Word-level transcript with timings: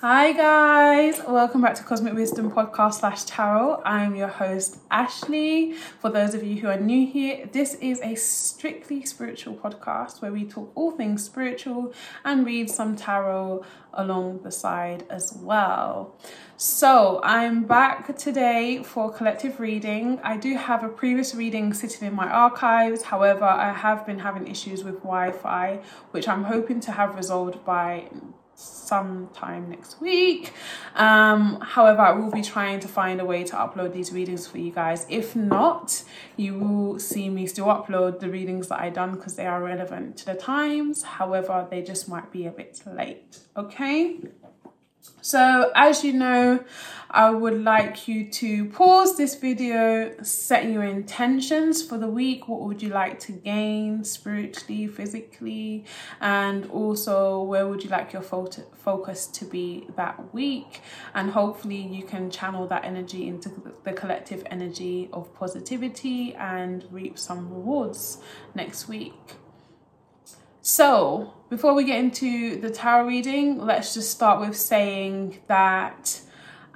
Hi 0.00 0.32
guys, 0.32 1.20
welcome 1.28 1.60
back 1.60 1.74
to 1.74 1.82
Cosmic 1.82 2.14
Wisdom 2.14 2.50
Podcast 2.50 3.00
slash 3.00 3.24
Tarot. 3.24 3.82
I'm 3.84 4.16
your 4.16 4.28
host 4.28 4.78
Ashley. 4.90 5.74
For 5.74 6.08
those 6.08 6.32
of 6.32 6.42
you 6.42 6.58
who 6.58 6.68
are 6.68 6.80
new 6.80 7.06
here, 7.06 7.46
this 7.52 7.74
is 7.74 8.00
a 8.00 8.14
strictly 8.14 9.04
spiritual 9.04 9.56
podcast 9.56 10.22
where 10.22 10.32
we 10.32 10.46
talk 10.46 10.72
all 10.74 10.90
things 10.90 11.22
spiritual 11.22 11.92
and 12.24 12.46
read 12.46 12.70
some 12.70 12.96
tarot 12.96 13.62
along 13.92 14.40
the 14.42 14.50
side 14.50 15.04
as 15.10 15.36
well. 15.38 16.16
So 16.56 17.20
I'm 17.22 17.64
back 17.64 18.16
today 18.16 18.82
for 18.82 19.12
collective 19.12 19.60
reading. 19.60 20.18
I 20.24 20.38
do 20.38 20.56
have 20.56 20.82
a 20.82 20.88
previous 20.88 21.34
reading 21.34 21.74
sitting 21.74 22.08
in 22.08 22.14
my 22.14 22.26
archives, 22.30 23.02
however, 23.02 23.44
I 23.44 23.74
have 23.74 24.06
been 24.06 24.20
having 24.20 24.48
issues 24.48 24.82
with 24.82 24.94
Wi 25.00 25.32
Fi, 25.32 25.82
which 26.12 26.26
I'm 26.26 26.44
hoping 26.44 26.80
to 26.80 26.92
have 26.92 27.16
resolved 27.16 27.66
by 27.66 28.08
sometime 28.60 29.70
next 29.70 30.00
week. 30.00 30.52
Um, 30.94 31.60
however, 31.60 32.00
I 32.00 32.12
will 32.12 32.30
be 32.30 32.42
trying 32.42 32.80
to 32.80 32.88
find 32.88 33.20
a 33.20 33.24
way 33.24 33.44
to 33.44 33.54
upload 33.54 33.92
these 33.92 34.12
readings 34.12 34.46
for 34.46 34.58
you 34.58 34.72
guys. 34.72 35.06
If 35.08 35.36
not, 35.36 36.02
you 36.36 36.58
will 36.58 36.98
see 36.98 37.28
me 37.28 37.46
still 37.46 37.66
upload 37.66 38.20
the 38.20 38.28
readings 38.28 38.68
that 38.68 38.80
I 38.80 38.90
done 38.90 39.12
because 39.12 39.36
they 39.36 39.46
are 39.46 39.62
relevant 39.62 40.16
to 40.18 40.26
the 40.26 40.34
times. 40.34 41.02
However, 41.02 41.66
they 41.70 41.82
just 41.82 42.08
might 42.08 42.30
be 42.32 42.46
a 42.46 42.50
bit 42.50 42.82
late. 42.86 43.38
Okay. 43.56 44.18
So 45.22 45.70
as 45.74 46.02
you 46.02 46.12
know, 46.12 46.64
I 47.10 47.30
would 47.30 47.62
like 47.62 48.06
you 48.06 48.30
to 48.30 48.66
pause 48.66 49.16
this 49.16 49.34
video, 49.34 50.14
set 50.22 50.66
your 50.66 50.84
intentions 50.84 51.82
for 51.82 51.98
the 51.98 52.06
week. 52.06 52.48
What 52.48 52.60
would 52.60 52.80
you 52.80 52.90
like 52.90 53.18
to 53.20 53.32
gain 53.32 54.04
spiritually, 54.04 54.86
physically, 54.86 55.84
and 56.20 56.66
also 56.70 57.42
where 57.42 57.66
would 57.66 57.82
you 57.82 57.90
like 57.90 58.12
your 58.12 58.22
focus 58.22 59.26
to 59.26 59.44
be 59.44 59.88
that 59.96 60.32
week? 60.32 60.80
And 61.12 61.32
hopefully 61.32 61.82
you 61.82 62.04
can 62.04 62.30
channel 62.30 62.66
that 62.68 62.84
energy 62.84 63.26
into 63.26 63.50
the 63.84 63.92
collective 63.92 64.44
energy 64.46 65.10
of 65.12 65.34
positivity 65.34 66.34
and 66.36 66.86
reap 66.90 67.18
some 67.18 67.50
rewards 67.50 68.18
next 68.54 68.88
week. 68.88 69.34
So, 70.62 71.32
before 71.48 71.74
we 71.74 71.84
get 71.84 71.98
into 71.98 72.60
the 72.60 72.68
tarot 72.68 73.06
reading, 73.06 73.58
let's 73.58 73.94
just 73.94 74.10
start 74.10 74.40
with 74.40 74.54
saying 74.54 75.40
that 75.46 76.20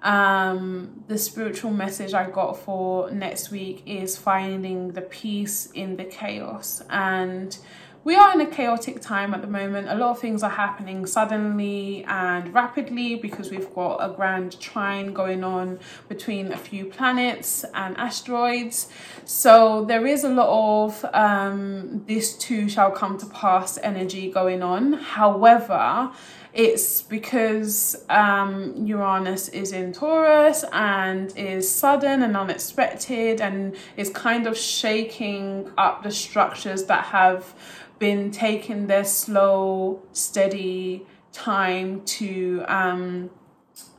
um, 0.03 1.05
the 1.07 1.19
spiritual 1.19 1.71
message 1.71 2.15
I 2.15 2.31
got 2.31 2.59
for 2.59 3.11
next 3.11 3.51
week 3.51 3.83
is 3.85 4.17
finding 4.17 4.93
the 4.93 5.03
peace 5.03 5.67
in 5.75 5.97
the 5.97 6.05
chaos. 6.05 6.83
And 6.89 7.57
we 8.05 8.15
are 8.17 8.35
in 8.35 8.41
a 8.43 8.47
chaotic 8.47 9.01
time 9.01 9.33
at 9.33 9.41
the 9.41 9.47
moment. 9.47 9.89
A 9.89 9.95
lot 9.95 10.11
of 10.11 10.19
things 10.19 10.43
are 10.43 10.51
happening 10.51 11.07
suddenly 11.07 12.05
and 12.05 12.53
rapidly 12.53 13.15
because 13.15 13.51
we've 13.51 13.73
got 13.75 13.97
a 13.97 14.13
grand 14.13 14.61
trine 14.61 15.15
going 15.15 15.43
on 15.43 15.79
between 16.07 16.53
a 16.53 16.59
few 16.59 16.85
planets 16.85 17.65
and 17.73 17.97
asteroids. 17.97 18.91
So 19.25 19.87
there 19.87 20.07
is 20.07 20.23
a 20.23 20.29
lot 20.29 20.85
of 20.85 21.05
um, 21.15 22.05
this 22.07 22.37
too 22.37 22.69
shall 22.69 22.91
come 22.91 23.17
to 23.19 23.27
pass 23.27 23.79
energy 23.79 24.31
going 24.31 24.63
on. 24.63 24.93
However, 24.93 26.13
it's 26.55 27.03
because 27.03 28.05
um, 28.09 28.87
Uranus 28.87 29.49
is 29.49 29.73
in 29.73 29.93
Taurus 29.93 30.65
and 30.73 31.37
is 31.37 31.69
sudden 31.69 32.23
and 32.23 32.37
unexpected 32.37 33.41
and 33.41 33.75
is 33.97 34.11
kind 34.11 34.47
of 34.47 34.57
shaking 34.57 35.73
up 35.77 36.05
the 36.05 36.13
structures 36.13 36.85
that 36.85 37.07
have 37.07 37.55
been 37.99 38.31
taking 38.31 38.87
their 38.87 39.05
slow, 39.05 40.03
steady 40.13 41.07
time 41.33 42.03
to 42.05 42.65
um, 42.69 43.31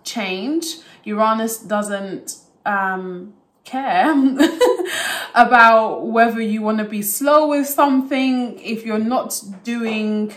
change. 0.03 0.77
Uranus 1.03 1.57
doesn't 1.59 2.37
um, 2.65 3.33
care 3.63 4.11
about 5.35 6.05
whether 6.05 6.41
you 6.41 6.61
want 6.61 6.77
to 6.77 6.85
be 6.85 7.01
slow 7.01 7.49
with 7.49 7.67
something, 7.67 8.59
if 8.59 8.85
you're 8.85 8.97
not 8.97 9.41
doing 9.63 10.33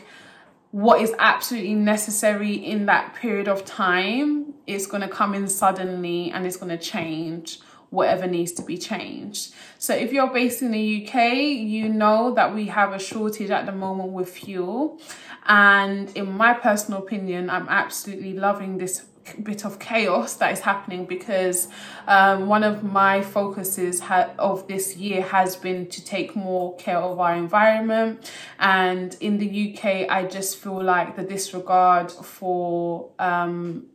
what 0.70 1.00
is 1.00 1.14
absolutely 1.18 1.74
necessary 1.74 2.52
in 2.52 2.86
that 2.86 3.14
period 3.14 3.48
of 3.48 3.64
time, 3.64 4.54
it's 4.66 4.86
going 4.86 5.00
to 5.00 5.08
come 5.08 5.34
in 5.34 5.48
suddenly 5.48 6.30
and 6.30 6.46
it's 6.46 6.56
going 6.56 6.76
to 6.76 6.82
change 6.82 7.60
whatever 7.90 8.26
needs 8.26 8.52
to 8.52 8.62
be 8.62 8.76
changed. 8.76 9.54
So 9.78 9.94
if 9.94 10.12
you're 10.12 10.32
based 10.32 10.62
in 10.62 10.70
the 10.70 11.06
UK, 11.06 11.34
you 11.36 11.88
know 11.88 12.34
that 12.34 12.54
we 12.54 12.66
have 12.66 12.92
a 12.92 12.98
shortage 12.98 13.50
at 13.50 13.66
the 13.66 13.72
moment 13.72 14.12
with 14.12 14.30
fuel. 14.30 15.00
And 15.46 16.14
in 16.16 16.32
my 16.32 16.52
personal 16.52 17.00
opinion, 17.00 17.48
I'm 17.48 17.68
absolutely 17.68 18.34
loving 18.34 18.78
this 18.78 19.06
bit 19.42 19.64
of 19.64 19.78
chaos 19.78 20.34
that 20.36 20.52
is 20.52 20.60
happening 20.60 21.04
because 21.04 21.68
um, 22.06 22.46
one 22.46 22.64
of 22.64 22.82
my 22.82 23.22
focuses 23.22 24.00
ha- 24.00 24.30
of 24.38 24.66
this 24.68 24.96
year 24.96 25.22
has 25.22 25.56
been 25.56 25.86
to 25.88 26.04
take 26.04 26.34
more 26.34 26.74
care 26.76 26.98
of 26.98 27.20
our 27.20 27.34
environment 27.34 28.30
and 28.58 29.16
in 29.20 29.38
the 29.38 29.74
UK 29.74 30.06
I 30.08 30.24
just 30.24 30.56
feel 30.56 30.82
like 30.82 31.16
the 31.16 31.22
disregard 31.22 32.10
for 32.10 33.10
um, 33.18 33.86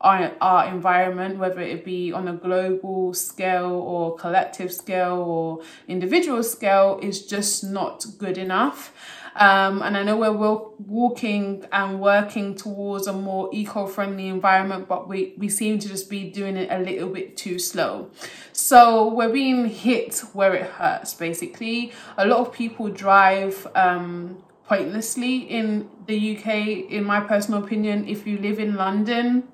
our, 0.00 0.32
our 0.40 0.68
environment, 0.68 1.38
whether 1.38 1.60
it 1.60 1.84
be 1.84 2.12
on 2.12 2.28
a 2.28 2.32
global 2.32 3.12
scale 3.12 3.72
or 3.72 4.16
collective 4.16 4.72
scale 4.72 5.16
or 5.16 5.62
individual 5.88 6.42
scale, 6.42 6.98
is 7.02 7.26
just 7.26 7.64
not 7.64 8.06
good 8.18 8.38
enough. 8.38 8.92
Um, 9.36 9.82
and 9.82 9.96
I 9.96 10.02
know 10.02 10.16
we're 10.16 10.32
walking 10.32 11.64
and 11.70 12.00
working 12.00 12.56
towards 12.56 13.06
a 13.06 13.12
more 13.12 13.48
eco-friendly 13.52 14.28
environment, 14.28 14.88
but 14.88 15.08
we, 15.08 15.34
we 15.38 15.48
seem 15.48 15.78
to 15.78 15.88
just 15.88 16.10
be 16.10 16.30
doing 16.30 16.56
it 16.56 16.70
a 16.70 16.78
little 16.78 17.08
bit 17.08 17.36
too 17.36 17.58
slow. 17.58 18.10
So 18.52 19.12
we're 19.14 19.32
being 19.32 19.66
hit 19.66 20.18
where 20.32 20.54
it 20.54 20.66
hurts, 20.66 21.14
basically. 21.14 21.92
A 22.16 22.26
lot 22.26 22.40
of 22.40 22.52
people 22.52 22.88
drive 22.88 23.66
um, 23.74 24.42
pointlessly 24.66 25.38
in 25.38 25.88
the 26.06 26.36
UK, 26.36 26.90
in 26.90 27.04
my 27.04 27.20
personal 27.20 27.62
opinion. 27.62 28.08
If 28.08 28.26
you 28.26 28.38
live 28.38 28.58
in 28.58 28.74
London, 28.74 29.44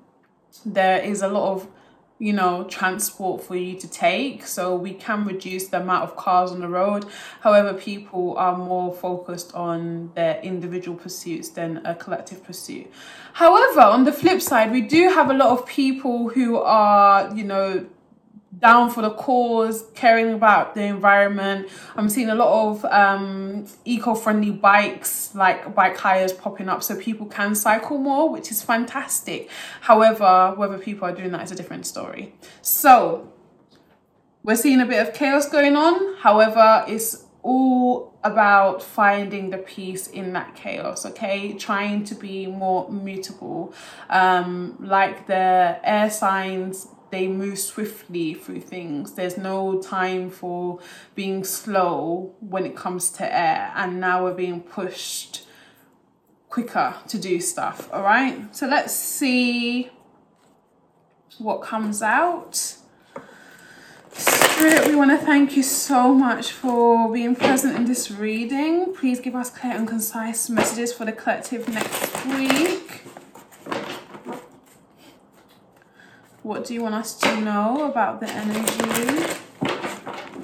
there 0.65 0.99
is 0.99 1.21
a 1.21 1.27
lot 1.27 1.53
of 1.53 1.67
you 2.19 2.33
know 2.33 2.63
transport 2.63 3.43
for 3.43 3.55
you 3.55 3.79
to 3.79 3.87
take 3.87 4.47
so 4.47 4.75
we 4.75 4.91
can 4.91 5.23
reduce 5.23 5.67
the 5.67 5.79
amount 5.79 6.03
of 6.03 6.15
cars 6.15 6.51
on 6.51 6.59
the 6.61 6.67
road. 6.67 7.05
However 7.41 7.73
people 7.73 8.35
are 8.37 8.57
more 8.57 8.93
focused 8.93 9.53
on 9.53 10.11
their 10.15 10.39
individual 10.41 10.97
pursuits 10.97 11.49
than 11.49 11.85
a 11.85 11.93
collective 11.93 12.43
pursuit. 12.43 12.91
However 13.33 13.81
on 13.81 14.03
the 14.03 14.11
flip 14.11 14.41
side 14.41 14.71
we 14.71 14.81
do 14.81 15.09
have 15.09 15.29
a 15.29 15.33
lot 15.33 15.49
of 15.49 15.67
people 15.67 16.29
who 16.29 16.57
are 16.57 17.33
you 17.35 17.43
know 17.43 17.85
down 18.59 18.89
for 18.89 19.01
the 19.01 19.11
cause, 19.11 19.85
caring 19.93 20.33
about 20.33 20.73
the 20.73 20.83
environment. 20.83 21.69
I'm 21.95 22.09
seeing 22.09 22.29
a 22.29 22.35
lot 22.35 22.69
of 22.69 22.85
um, 22.85 23.67
eco-friendly 23.85 24.51
bikes, 24.51 25.35
like 25.35 25.75
bike 25.75 25.97
hires 25.97 26.33
popping 26.33 26.69
up, 26.69 26.83
so 26.83 26.95
people 26.95 27.27
can 27.27 27.55
cycle 27.55 27.97
more, 27.97 28.29
which 28.29 28.51
is 28.51 28.61
fantastic. 28.61 29.49
However, 29.81 30.53
whether 30.55 30.77
people 30.77 31.07
are 31.07 31.13
doing 31.13 31.31
that 31.31 31.43
is 31.43 31.51
a 31.51 31.55
different 31.55 31.85
story. 31.85 32.33
So 32.61 33.31
we're 34.43 34.55
seeing 34.55 34.81
a 34.81 34.85
bit 34.85 35.05
of 35.05 35.13
chaos 35.13 35.49
going 35.49 35.75
on. 35.75 36.15
However, 36.17 36.85
it's 36.87 37.25
all 37.43 38.17
about 38.23 38.83
finding 38.83 39.51
the 39.51 39.57
peace 39.57 40.07
in 40.07 40.33
that 40.33 40.53
chaos 40.53 41.05
okay 41.05 41.53
trying 41.53 42.03
to 42.03 42.13
be 42.13 42.45
more 42.45 42.91
mutable 42.91 43.73
um 44.09 44.75
like 44.81 45.27
the 45.27 45.79
air 45.83 46.09
signs 46.09 46.87
they 47.09 47.27
move 47.27 47.59
swiftly 47.59 48.33
through 48.33 48.61
things. 48.61 49.13
There's 49.13 49.37
no 49.37 49.81
time 49.81 50.29
for 50.29 50.79
being 51.15 51.43
slow 51.43 52.35
when 52.39 52.65
it 52.65 52.75
comes 52.75 53.09
to 53.11 53.35
air, 53.35 53.71
and 53.75 53.99
now 53.99 54.23
we're 54.23 54.33
being 54.33 54.61
pushed 54.61 55.45
quicker 56.49 56.95
to 57.07 57.19
do 57.19 57.39
stuff. 57.39 57.89
All 57.91 58.03
right, 58.03 58.55
so 58.55 58.67
let's 58.67 58.93
see 58.93 59.89
what 61.37 61.61
comes 61.61 62.01
out. 62.01 62.75
Spirit, 64.11 64.87
we 64.87 64.95
want 64.95 65.11
to 65.11 65.23
thank 65.23 65.55
you 65.55 65.61
so 65.61 66.13
much 66.13 66.51
for 66.51 67.11
being 67.13 67.35
present 67.35 67.75
in 67.75 67.85
this 67.85 68.09
reading. 68.09 68.93
Please 68.95 69.19
give 69.19 69.35
us 69.35 69.51
clear 69.51 69.73
and 69.73 69.87
concise 69.87 70.49
messages 70.49 70.91
for 70.91 71.05
the 71.05 71.11
collective 71.11 71.69
next 71.69 72.25
week. 72.25 73.06
What 76.47 76.63
do 76.63 76.73
you 76.73 76.81
want 76.81 76.95
us 76.95 77.13
to 77.15 77.41
know 77.41 77.83
about 77.91 78.21
the 78.21 78.29
energy 78.29 79.33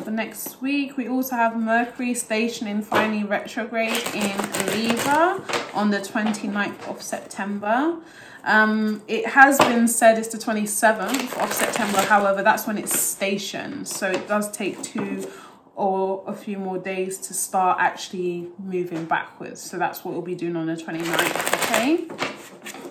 for 0.03 0.11
next 0.11 0.61
week? 0.61 0.97
We 0.97 1.07
also 1.07 1.37
have 1.37 1.57
Mercury 1.57 2.13
stationing 2.13 2.81
finally 2.81 3.23
retrograde 3.23 4.03
in 4.13 4.35
Libra 4.73 5.41
on 5.73 5.91
the 5.91 5.99
29th 5.99 6.89
of 6.89 7.01
September. 7.01 7.95
Um, 8.43 9.01
it 9.07 9.27
has 9.27 9.57
been 9.59 9.87
said 9.87 10.17
it's 10.17 10.27
the 10.27 10.37
27th 10.37 11.41
of 11.41 11.53
September, 11.53 12.01
however, 12.01 12.43
that's 12.43 12.67
when 12.67 12.77
it's 12.77 12.99
stationed. 12.99 13.87
So 13.87 14.11
it 14.11 14.27
does 14.27 14.51
take 14.51 14.83
two 14.83 15.31
or 15.77 16.25
a 16.27 16.33
few 16.33 16.57
more 16.57 16.79
days 16.79 17.17
to 17.19 17.33
start 17.33 17.77
actually 17.79 18.49
moving 18.59 19.05
backwards. 19.05 19.61
So 19.61 19.77
that's 19.77 20.03
what 20.03 20.11
we'll 20.11 20.21
be 20.21 20.35
doing 20.35 20.57
on 20.57 20.65
the 20.65 20.75
29th, 20.75 21.71
okay? 21.71 22.82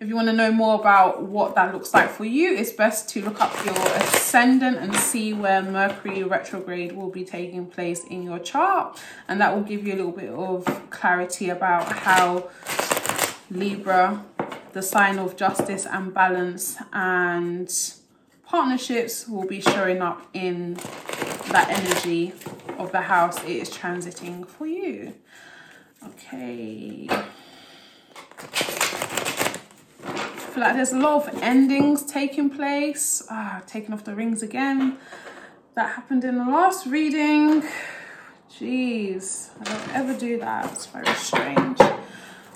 If 0.00 0.06
you 0.06 0.14
want 0.14 0.28
to 0.28 0.32
know 0.32 0.52
more 0.52 0.78
about 0.78 1.22
what 1.22 1.56
that 1.56 1.74
looks 1.74 1.92
like 1.92 2.08
for 2.08 2.24
you, 2.24 2.54
it's 2.54 2.70
best 2.70 3.08
to 3.10 3.22
look 3.22 3.40
up 3.40 3.52
your 3.64 3.74
ascendant 3.74 4.76
and 4.76 4.94
see 4.94 5.32
where 5.32 5.60
Mercury 5.60 6.22
retrograde 6.22 6.92
will 6.92 7.10
be 7.10 7.24
taking 7.24 7.66
place 7.66 8.04
in 8.04 8.22
your 8.22 8.38
chart. 8.38 8.96
And 9.26 9.40
that 9.40 9.56
will 9.56 9.64
give 9.64 9.84
you 9.84 9.94
a 9.94 9.96
little 9.96 10.12
bit 10.12 10.30
of 10.30 10.90
clarity 10.90 11.48
about 11.48 11.90
how 11.90 12.48
Libra, 13.50 14.24
the 14.72 14.82
sign 14.82 15.18
of 15.18 15.34
justice 15.36 15.84
and 15.84 16.14
balance 16.14 16.76
and 16.92 17.68
partnerships 18.46 19.26
will 19.26 19.48
be 19.48 19.60
showing 19.60 20.00
up 20.00 20.28
in 20.32 20.74
that 21.50 21.66
energy 21.70 22.34
of 22.78 22.92
the 22.92 23.00
house 23.00 23.42
it 23.42 23.50
is 23.50 23.68
transiting 23.68 24.46
for 24.46 24.68
you. 24.68 25.14
Okay. 26.04 27.08
Feel 30.58 30.66
like 30.66 30.74
there's 30.74 30.90
a 30.90 30.98
lot 30.98 31.28
of 31.28 31.40
endings 31.40 32.02
taking 32.02 32.50
place. 32.50 33.22
Ah, 33.30 33.62
taking 33.68 33.94
off 33.94 34.02
the 34.02 34.12
rings 34.12 34.42
again. 34.42 34.98
That 35.76 35.90
happened 35.94 36.24
in 36.24 36.36
the 36.36 36.44
last 36.46 36.84
reading. 36.84 37.62
Jeez, 38.50 39.50
I 39.60 39.62
don't 39.62 39.94
ever 39.94 40.14
do 40.18 40.36
that. 40.40 40.72
It's 40.72 40.86
very 40.86 41.14
strange. 41.14 41.80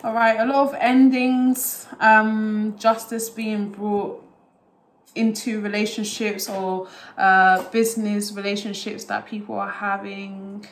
All 0.03 0.15
right, 0.15 0.37
a 0.41 0.45
lot 0.45 0.67
of 0.67 0.75
endings, 0.81 1.87
um, 2.01 2.75
justice 2.77 3.31
being 3.31 3.71
brought 3.71 4.21
into 5.15 5.61
relationships 5.61 6.49
or 6.49 6.89
uh, 7.17 7.63
business 7.71 8.33
relationships 8.33 9.05
that 9.05 9.27
people 9.27 9.55
are 9.55 9.71
having 9.71 10.67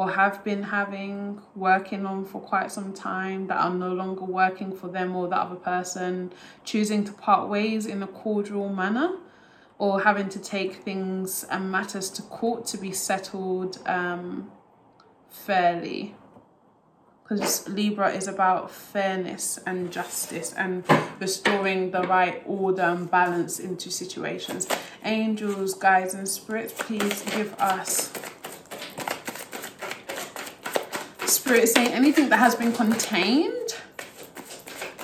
or 0.00 0.10
have 0.12 0.42
been 0.42 0.62
having, 0.62 1.38
working 1.54 2.06
on 2.06 2.24
for 2.24 2.40
quite 2.40 2.72
some 2.72 2.90
time 2.90 3.46
that 3.48 3.58
are 3.58 3.74
no 3.74 3.92
longer 3.92 4.24
working 4.24 4.74
for 4.74 4.88
them 4.88 5.14
or 5.14 5.28
the 5.28 5.36
other 5.36 5.56
person, 5.56 6.32
choosing 6.64 7.04
to 7.04 7.12
part 7.12 7.50
ways 7.50 7.84
in 7.84 8.02
a 8.02 8.06
cordial 8.06 8.70
manner 8.70 9.10
or 9.76 10.00
having 10.00 10.26
to 10.30 10.38
take 10.38 10.76
things 10.76 11.44
and 11.50 11.70
matters 11.70 12.08
to 12.08 12.22
court 12.22 12.64
to 12.64 12.78
be 12.78 12.92
settled 12.92 13.76
um, 13.86 14.50
fairly 15.28 16.14
because 17.22 17.68
Libra 17.68 18.10
is 18.10 18.26
about 18.26 18.70
fairness 18.70 19.58
and 19.66 19.92
justice 19.92 20.54
and 20.54 20.82
restoring 21.20 21.90
the 21.90 22.02
right 22.04 22.42
order 22.46 22.82
and 22.82 23.10
balance 23.10 23.60
into 23.60 23.90
situations. 23.90 24.66
Angels, 25.04 25.74
guides, 25.74 26.14
and 26.14 26.26
spirits, 26.26 26.72
please 26.72 27.22
give 27.32 27.52
us. 27.60 28.10
Spirit 31.30 31.62
is 31.62 31.72
saying 31.72 31.92
anything 31.92 32.28
that 32.30 32.38
has 32.38 32.56
been 32.56 32.72
contained 32.72 33.76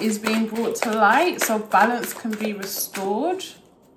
is 0.01 0.19
being 0.19 0.49
brought 0.49 0.75
to 0.75 0.91
light 0.91 1.41
so 1.41 1.59
balance 1.59 2.13
can 2.13 2.33
be 2.33 2.53
restored. 2.53 3.45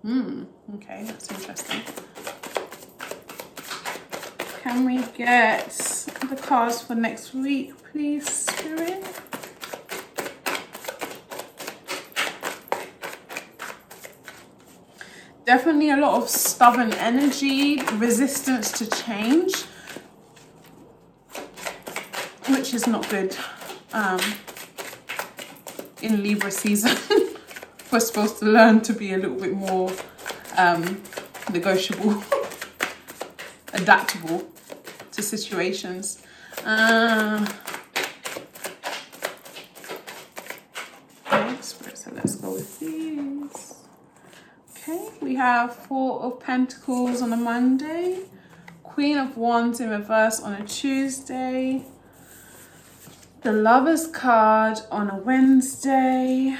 Hmm, 0.03 0.43
okay, 0.75 1.03
that's 1.05 1.31
interesting. 1.31 1.81
Can 4.61 4.85
we 4.85 5.01
get 5.17 5.69
the 6.29 6.35
cards 6.35 6.81
for 6.81 6.93
next 6.93 7.33
week, 7.33 7.73
please, 7.91 8.29
Spirit? 8.29 9.03
Definitely 15.45 15.89
a 15.89 15.97
lot 15.97 16.21
of 16.21 16.29
stubborn 16.29 16.93
energy, 16.93 17.81
resistance 17.93 18.71
to 18.73 18.85
change, 18.87 19.65
which 22.69 22.75
is 22.75 22.85
not 22.85 23.09
good 23.09 23.35
um, 23.93 24.19
in 26.03 26.21
Libra 26.21 26.51
season. 26.51 26.95
We're 27.91 27.99
supposed 27.99 28.37
to 28.39 28.45
learn 28.45 28.81
to 28.81 28.93
be 28.93 29.11
a 29.11 29.17
little 29.17 29.39
bit 29.39 29.53
more 29.53 29.91
um, 30.55 31.01
negotiable, 31.51 32.23
adaptable 33.73 34.47
to 35.13 35.23
situations. 35.23 36.21
Uh, 36.63 37.43
so 41.63 42.11
let's 42.13 42.35
go 42.35 42.51
with 42.51 42.79
these. 42.79 43.73
Okay, 44.77 45.09
we 45.23 45.33
have 45.33 45.75
Four 45.75 46.21
of 46.21 46.39
Pentacles 46.39 47.23
on 47.23 47.33
a 47.33 47.37
Monday, 47.37 48.19
Queen 48.83 49.17
of 49.17 49.37
Wands 49.37 49.79
in 49.79 49.89
reverse 49.89 50.39
on 50.39 50.53
a 50.53 50.67
Tuesday, 50.67 51.83
the 53.41 53.53
Lover's 53.53 54.07
card 54.07 54.79
on 54.91 55.09
a 55.09 55.15
Wednesday. 55.15 56.57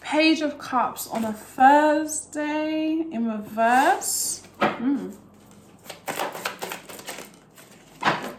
Page 0.00 0.40
of 0.40 0.58
Cups 0.58 1.06
on 1.08 1.24
a 1.24 1.32
Thursday 1.32 3.04
in 3.12 3.28
reverse. 3.28 4.42
Mm. 4.58 5.14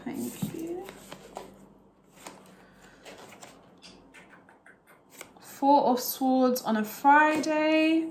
Thank 0.04 0.54
you. 0.56 0.84
Four 5.40 5.84
of 5.92 6.00
Swords 6.00 6.62
on 6.64 6.76
a 6.76 6.84
Friday. 6.84 8.08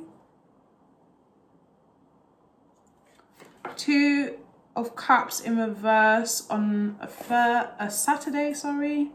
Two 3.77 4.39
of 4.77 4.97
Cups 4.97 5.41
in 5.41 5.59
reverse 5.59 6.47
on 6.49 6.97
a, 7.01 7.71
a 7.79 7.91
Saturday, 7.91 8.55
sorry. 8.55 9.11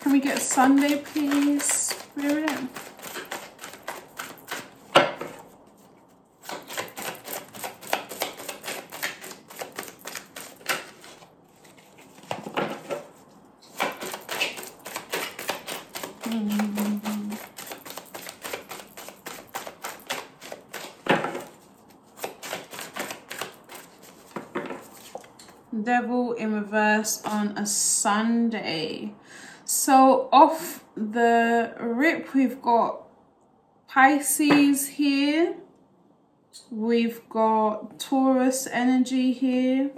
Can 0.00 0.12
we 0.12 0.20
get 0.20 0.38
Sunday, 0.40 1.02
please, 1.02 1.64
Spirit? 1.64 2.50
Reverse 26.68 27.22
on 27.24 27.56
a 27.56 27.64
Sunday. 27.64 29.14
So 29.64 30.28
off 30.30 30.84
the 30.94 31.72
rip, 31.80 32.34
we've 32.34 32.60
got 32.60 33.04
Pisces 33.88 34.86
here. 34.86 35.54
We've 36.70 37.26
got 37.30 37.98
Taurus 37.98 38.68
energy 38.70 39.32
here. 39.32 39.90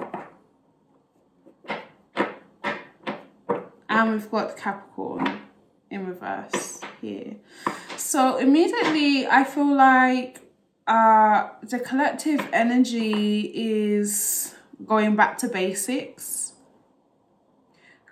And 3.88 4.12
we've 4.12 4.30
got 4.30 4.56
Capricorn 4.56 5.40
in 5.90 6.06
reverse 6.06 6.82
here. 7.00 7.34
So 7.96 8.36
immediately 8.36 9.26
I 9.26 9.42
feel 9.42 9.74
like 9.74 10.38
uh, 10.86 11.48
the 11.64 11.80
collective 11.80 12.48
energy 12.52 13.40
is 13.52 14.54
going 14.86 15.16
back 15.16 15.36
to 15.38 15.48
basics 15.48 16.50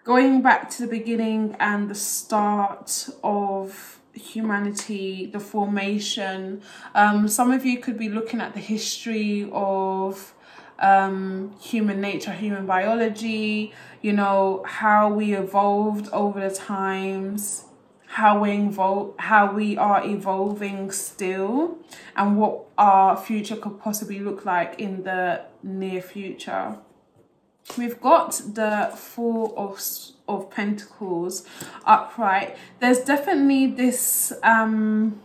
going 0.09 0.41
back 0.41 0.71
to 0.71 0.81
the 0.81 0.88
beginning 0.88 1.55
and 1.61 1.91
the 1.91 1.95
start 1.95 3.11
of 3.23 4.00
humanity, 4.15 5.27
the 5.27 5.38
formation. 5.38 6.62
Um, 6.95 7.29
some 7.29 7.53
of 7.53 7.67
you 7.67 7.79
could 7.79 7.99
be 7.99 8.09
looking 8.09 8.41
at 8.41 8.55
the 8.55 8.61
history 8.61 9.50
of 9.53 10.35
um, 10.79 11.55
human 11.61 12.00
nature, 12.00 12.33
human 12.33 12.65
biology, 12.65 13.75
you 14.00 14.15
know, 14.15 14.65
how 14.67 15.12
we 15.12 15.35
evolved 15.35 16.09
over 16.11 16.41
the 16.49 16.55
times, 16.55 17.67
how 18.07 18.41
we 18.41 18.49
evol- 18.57 19.12
how 19.21 19.53
we 19.53 19.77
are 19.77 20.03
evolving 20.07 20.91
still, 20.91 21.77
and 22.17 22.38
what 22.38 22.65
our 22.79 23.15
future 23.15 23.57
could 23.57 23.79
possibly 23.79 24.21
look 24.21 24.47
like 24.47 24.81
in 24.81 25.03
the 25.03 25.43
near 25.62 26.00
future 26.00 26.79
we've 27.77 28.01
got 28.01 28.41
the 28.55 28.93
four 28.97 29.57
of 29.59 29.81
of 30.29 30.51
pentacles 30.51 31.47
upright. 31.85 32.57
There's 32.81 33.01
definitely 33.01 33.67
this 33.67 34.33
um 34.43 35.21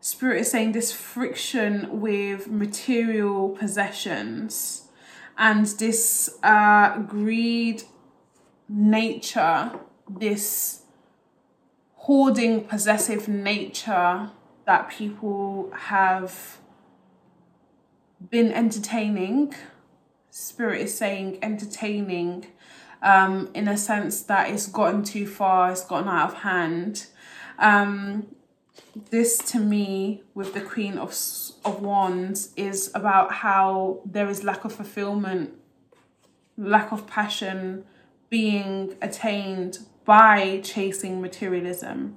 spirit 0.00 0.40
is 0.40 0.50
saying 0.50 0.72
this 0.72 0.92
friction 0.92 2.00
with 2.00 2.48
material 2.48 3.50
possessions 3.50 4.88
and 5.36 5.66
this 5.66 6.30
uh 6.42 6.98
greed 6.98 7.82
nature 8.68 9.72
this 10.08 10.82
hoarding 11.94 12.64
possessive 12.64 13.28
nature 13.28 14.30
that 14.66 14.90
people 14.90 15.70
have 15.74 16.58
been 18.30 18.52
entertaining 18.52 19.54
spirit 20.30 20.80
is 20.82 20.96
saying 20.96 21.38
entertaining 21.42 22.46
um, 23.02 23.50
in 23.54 23.68
a 23.68 23.76
sense 23.76 24.22
that 24.22 24.50
it's 24.50 24.66
gotten 24.66 25.04
too 25.04 25.26
far, 25.26 25.70
it's 25.70 25.84
gotten 25.84 26.08
out 26.08 26.30
of 26.30 26.34
hand. 26.38 27.06
Um, 27.58 28.26
this 29.10 29.38
to 29.38 29.58
me 29.58 30.22
with 30.34 30.54
the 30.54 30.60
Queen 30.60 30.98
of 30.98 31.16
of 31.64 31.80
Wands 31.80 32.52
is 32.56 32.90
about 32.94 33.32
how 33.32 34.00
there 34.04 34.28
is 34.28 34.42
lack 34.42 34.64
of 34.64 34.72
fulfillment, 34.72 35.54
lack 36.56 36.92
of 36.92 37.06
passion 37.06 37.84
being 38.30 38.96
attained 39.00 39.78
by 40.04 40.60
chasing 40.62 41.20
materialism. 41.20 42.16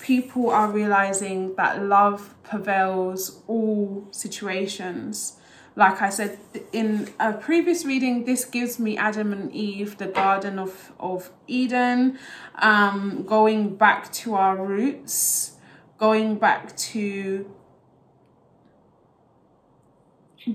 People 0.00 0.50
are 0.50 0.70
realizing 0.70 1.54
that 1.56 1.82
love 1.82 2.34
prevails 2.42 3.42
all 3.46 4.08
situations 4.10 5.39
like 5.76 6.02
I 6.02 6.10
said 6.10 6.38
in 6.72 7.08
a 7.18 7.32
previous 7.32 7.84
reading, 7.84 8.24
this 8.24 8.44
gives 8.44 8.78
me 8.78 8.96
Adam 8.96 9.32
and 9.32 9.52
Eve, 9.52 9.98
the 9.98 10.06
Garden 10.06 10.58
of, 10.58 10.92
of 10.98 11.30
Eden, 11.46 12.18
um, 12.56 13.24
going 13.26 13.76
back 13.76 14.12
to 14.14 14.34
our 14.34 14.56
roots, 14.56 15.52
going 15.98 16.36
back 16.36 16.76
to 16.76 17.50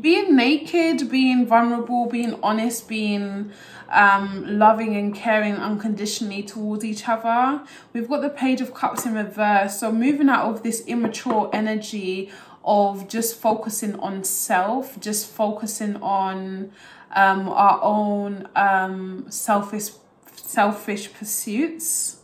being 0.01 0.35
naked, 0.35 1.09
being 1.09 1.45
vulnerable, 1.45 2.07
being 2.07 2.37
honest, 2.41 2.87
being 2.87 3.51
um, 3.89 4.43
loving 4.57 4.95
and 4.95 5.13
caring 5.13 5.53
unconditionally 5.53 6.41
towards 6.41 6.83
each 6.83 7.07
other. 7.07 7.63
We've 7.93 8.09
got 8.09 8.21
the 8.21 8.29
Page 8.29 8.61
of 8.61 8.73
Cups 8.73 9.05
in 9.05 9.13
reverse. 9.13 9.79
So 9.79 9.91
moving 9.91 10.27
out 10.27 10.49
of 10.49 10.63
this 10.63 10.81
immature 10.87 11.49
energy 11.53 12.31
of 12.65 13.07
just 13.07 13.39
focusing 13.39 13.97
on 13.99 14.23
self, 14.23 14.99
just 14.99 15.29
focusing 15.29 15.95
on 15.97 16.71
um, 17.15 17.47
our 17.49 17.79
own 17.81 18.49
um, 18.55 19.25
selfish 19.29 19.89
selfish 20.33 21.13
pursuits. 21.13 22.17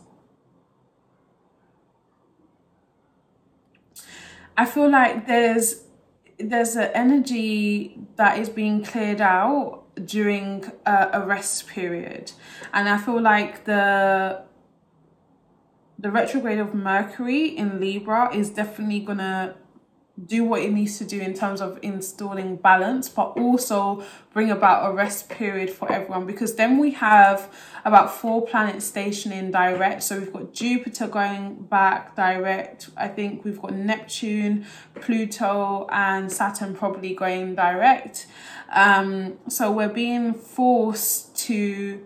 I 4.56 4.66
feel 4.66 4.90
like 4.90 5.26
there's 5.26 5.84
there's 6.38 6.76
an 6.76 6.90
energy 6.94 7.98
that 8.16 8.38
is 8.38 8.48
being 8.48 8.82
cleared 8.82 9.20
out 9.20 9.84
during 10.04 10.64
a, 10.84 11.10
a 11.14 11.26
rest 11.26 11.68
period, 11.68 12.32
and 12.72 12.88
I 12.88 12.98
feel 12.98 13.20
like 13.20 13.64
the 13.64 14.42
the 15.98 16.10
retrograde 16.10 16.58
of 16.58 16.74
Mercury 16.74 17.46
in 17.46 17.78
Libra 17.78 18.34
is 18.34 18.50
definitely 18.50 19.00
gonna 19.00 19.54
do 20.26 20.44
what 20.44 20.62
it 20.62 20.72
needs 20.72 20.98
to 20.98 21.04
do 21.04 21.20
in 21.20 21.34
terms 21.34 21.60
of 21.60 21.78
installing 21.82 22.56
balance, 22.56 23.08
but 23.08 23.36
also 23.38 24.04
bring 24.32 24.50
about 24.50 24.90
a 24.90 24.94
rest 24.94 25.28
period 25.28 25.70
for 25.70 25.90
everyone 25.90 26.26
because 26.26 26.54
then 26.54 26.78
we 26.78 26.92
have 26.92 27.52
about 27.84 28.14
four 28.14 28.46
planets 28.46 28.84
stationing 28.84 29.50
direct. 29.50 30.02
So 30.02 30.18
we've 30.18 30.32
got 30.32 30.52
Jupiter 30.52 31.08
going 31.08 31.64
back 31.64 32.14
direct. 32.14 32.90
I 32.96 33.08
think 33.08 33.44
we've 33.44 33.60
got 33.60 33.74
Neptune, 33.74 34.66
Pluto, 34.94 35.88
and 35.90 36.30
Saturn 36.30 36.74
probably 36.74 37.14
going 37.14 37.54
direct. 37.54 38.26
Um, 38.70 39.38
so 39.48 39.70
we're 39.72 39.88
being 39.88 40.34
forced 40.34 41.36
to 41.46 42.04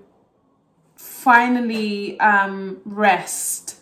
finally 0.96 2.18
um, 2.20 2.80
rest 2.84 3.76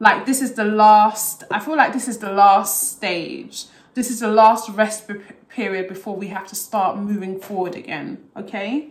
like 0.00 0.26
this 0.26 0.40
is 0.40 0.52
the 0.52 0.64
last 0.64 1.42
i 1.50 1.58
feel 1.58 1.76
like 1.76 1.92
this 1.92 2.08
is 2.08 2.18
the 2.18 2.30
last 2.30 2.92
stage 2.92 3.66
this 3.98 4.12
is 4.12 4.20
the 4.20 4.28
last 4.28 4.68
rest 4.70 5.10
period 5.48 5.88
before 5.88 6.14
we 6.14 6.28
have 6.28 6.46
to 6.46 6.54
start 6.54 6.96
moving 6.96 7.40
forward 7.40 7.74
again 7.74 8.24
okay? 8.36 8.90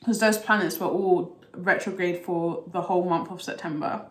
Because 0.00 0.18
those 0.18 0.36
planets 0.36 0.80
were 0.80 0.88
all 0.88 1.38
retrograde 1.54 2.24
for 2.24 2.64
the 2.72 2.80
whole 2.80 3.08
month 3.08 3.30
of 3.30 3.40
september. 3.40 4.06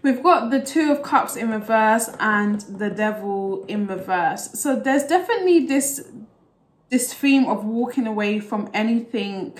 We've 0.00 0.22
got 0.22 0.50
the 0.50 0.60
two 0.60 0.92
of 0.92 1.02
cups 1.02 1.36
in 1.36 1.50
reverse 1.50 2.08
and 2.18 2.60
the 2.62 2.88
devil 2.88 3.64
in 3.66 3.86
reverse. 3.86 4.52
So 4.52 4.76
there's 4.76 5.04
definitely 5.04 5.66
this 5.66 6.08
this 6.88 7.12
theme 7.12 7.46
of 7.46 7.66
walking 7.66 8.06
away 8.06 8.40
from 8.40 8.70
anything 8.72 9.58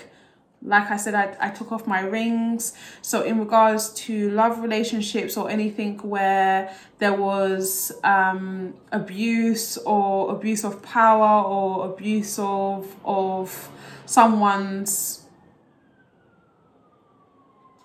like 0.61 0.91
I 0.91 0.97
said, 0.97 1.15
I, 1.15 1.35
I 1.39 1.49
took 1.49 1.71
off 1.71 1.87
my 1.87 2.01
rings. 2.01 2.73
So, 3.01 3.21
in 3.21 3.39
regards 3.39 3.93
to 4.05 4.29
love 4.31 4.61
relationships 4.61 5.37
or 5.37 5.49
anything 5.49 5.97
where 5.99 6.75
there 6.97 7.13
was 7.13 7.91
um, 8.03 8.73
abuse 8.91 9.77
or 9.77 10.31
abuse 10.31 10.63
of 10.65 10.81
power 10.81 11.43
or 11.45 11.85
abuse 11.85 12.37
of, 12.39 12.93
of 13.05 13.69
someone's, 14.05 15.25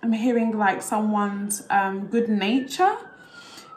I'm 0.02 0.12
hearing 0.12 0.56
like 0.56 0.82
someone's 0.82 1.64
um, 1.70 2.06
good 2.06 2.28
nature 2.28 2.96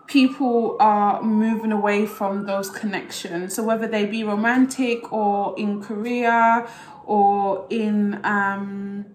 people 0.07 0.77
are 0.79 1.21
moving 1.21 1.71
away 1.71 2.05
from 2.05 2.45
those 2.45 2.69
connections. 2.69 3.53
So 3.53 3.63
whether 3.63 3.87
they 3.87 4.05
be 4.05 4.23
romantic 4.23 5.11
or 5.11 5.53
in 5.57 5.83
career 5.83 6.65
or 7.07 7.65
in 7.69 8.19
um, 8.25 9.05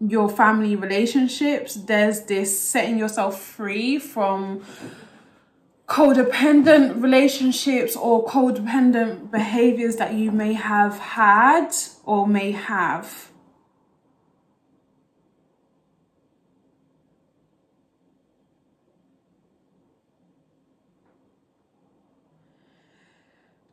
your 0.00 0.28
family 0.28 0.74
relationships, 0.76 1.74
there's 1.74 2.22
this 2.22 2.58
setting 2.58 2.98
yourself 2.98 3.40
free 3.40 3.98
from 3.98 4.62
codependent 5.86 7.00
relationships 7.00 7.94
or 7.94 8.26
codependent 8.26 9.30
behaviors 9.30 9.96
that 9.96 10.14
you 10.14 10.32
may 10.32 10.52
have 10.52 10.98
had 10.98 11.70
or 12.04 12.26
may 12.26 12.50
have. 12.50 13.30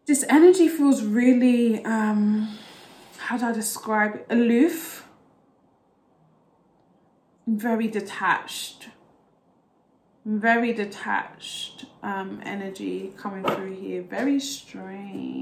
This 0.06 0.26
energy 0.30 0.68
feels 0.68 1.02
really 1.02 1.84
um, 1.86 2.50
how 3.24 3.38
do 3.38 3.46
I 3.46 3.54
describe 3.54 4.16
it? 4.16 4.26
Aloof, 4.30 5.08
very 7.48 7.88
detached, 7.88 8.90
very 10.26 10.74
detached 10.74 11.86
um, 12.02 12.42
energy 12.44 13.14
coming 13.16 13.46
through 13.46 13.76
here. 13.76 14.02
Very 14.02 14.42
strange. 14.42 15.38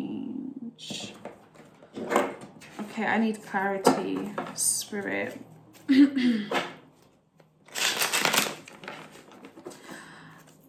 Okay, 2.81 3.05
I 3.05 3.17
need 3.17 3.43
clarity, 3.43 4.31
spirit. 4.53 5.41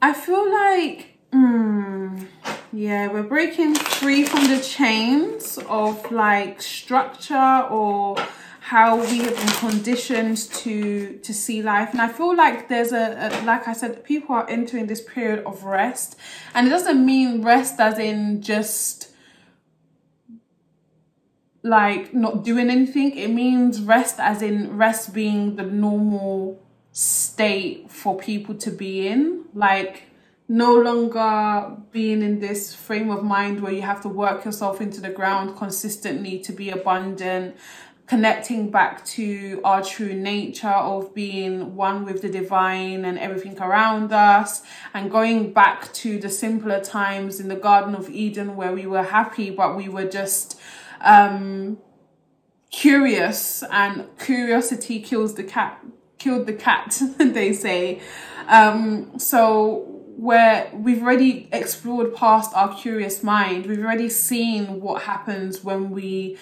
I 0.01 0.15
feel 0.15 0.51
like, 0.51 1.19
mm, 1.31 2.27
yeah, 2.73 3.09
we're 3.09 3.23
breaking 3.23 3.75
free 3.75 4.25
from 4.25 4.49
the 4.49 4.59
chains 4.61 5.59
of 5.69 6.11
like 6.11 6.63
structure 6.63 7.67
or 7.71 8.17
how 8.61 8.97
we 8.97 9.19
have 9.19 9.37
been 9.37 9.71
conditioned 9.71 10.39
to 10.39 11.19
to 11.19 11.35
see 11.35 11.63
life. 11.63 11.91
And 11.93 12.01
i 12.01 12.09
feel 12.09 12.35
like 12.35 12.69
there's 12.69 12.93
a, 12.93 13.19
a, 13.21 13.45
like 13.45 13.67
i 13.69 13.73
said 13.73 14.05
people 14.05 14.35
are 14.35 14.49
entering 14.49 14.87
this 14.87 15.03
period 15.03 15.45
of 15.45 15.65
rest. 15.65 16.17
And 16.55 16.67
it 16.67 16.71
doesn't 16.71 17.05
mean 17.05 17.43
rest 17.43 17.79
as 17.79 17.99
in 17.99 18.41
just 18.41 19.11
like 21.63 22.15
not 22.15 22.43
doing 22.43 22.71
anything. 22.71 23.17
It 23.19 23.29
means 23.29 23.83
rest 23.83 24.19
as 24.19 24.41
in 24.41 24.79
rest 24.79 25.13
being 25.13 25.57
the 25.57 25.65
normal 25.65 26.63
state 26.93 27.91
for 27.91 28.17
people 28.17 28.55
to 28.55 28.71
be 28.71 29.07
in. 29.09 29.45
Like 29.55 30.05
no 30.49 30.75
longer 30.75 31.77
being 31.91 32.23
in 32.23 32.41
this 32.41 32.75
frame 32.75 33.11
of 33.11 33.23
mind 33.23 33.61
where 33.61 33.73
you 33.73 33.83
have 33.83 34.03
to 34.03 34.09
work 34.09 34.45
yourself 34.45 34.81
into 34.81 35.01
the 35.01 35.11
ground 35.11 35.57
consistently 35.57 36.39
to 36.41 36.53
be 36.53 36.71
abundant 36.71 37.57
connecting 38.07 38.71
back 38.71 39.05
to 39.05 39.61
our 39.65 39.83
true 39.83 40.13
nature 40.13 40.69
of 40.69 41.15
being 41.15 41.75
one 41.77 42.05
with 42.05 42.21
the 42.21 42.29
divine 42.29 43.05
and 43.05 43.19
everything 43.19 43.59
around 43.61 44.13
us 44.13 44.63
and 44.93 45.11
going 45.11 45.53
back 45.53 45.91
to 45.93 46.19
the 46.19 46.29
simpler 46.29 46.81
times 46.81 47.41
in 47.41 47.49
the 47.49 47.57
garden 47.57 47.95
of 47.95 48.11
eden 48.11 48.57
where 48.57 48.73
we 48.73 48.87
were 48.87 49.05
happy 49.05 49.51
but 49.51 49.77
we 49.77 49.89
were 49.89 50.05
just 50.05 50.61
um 51.01 51.79
curious 52.71 53.63
and 53.71 54.07
curiosity 54.19 55.01
kills 55.01 55.35
the 55.37 55.45
cat 55.45 55.83
killed 56.23 56.47
the 56.47 56.53
cat 56.53 57.01
they 57.19 57.53
say. 57.53 58.01
Um 58.49 59.19
so 59.19 59.92
where 60.17 60.71
we've 60.75 61.03
already 61.03 61.49
explored 61.53 62.15
past 62.15 62.53
our 62.55 62.75
curious 62.75 63.23
mind. 63.23 63.67
We've 63.67 63.81
already 63.81 64.09
seen 64.09 64.81
what 64.81 65.03
happens 65.03 65.65
when 65.65 65.91
we 65.91 66.39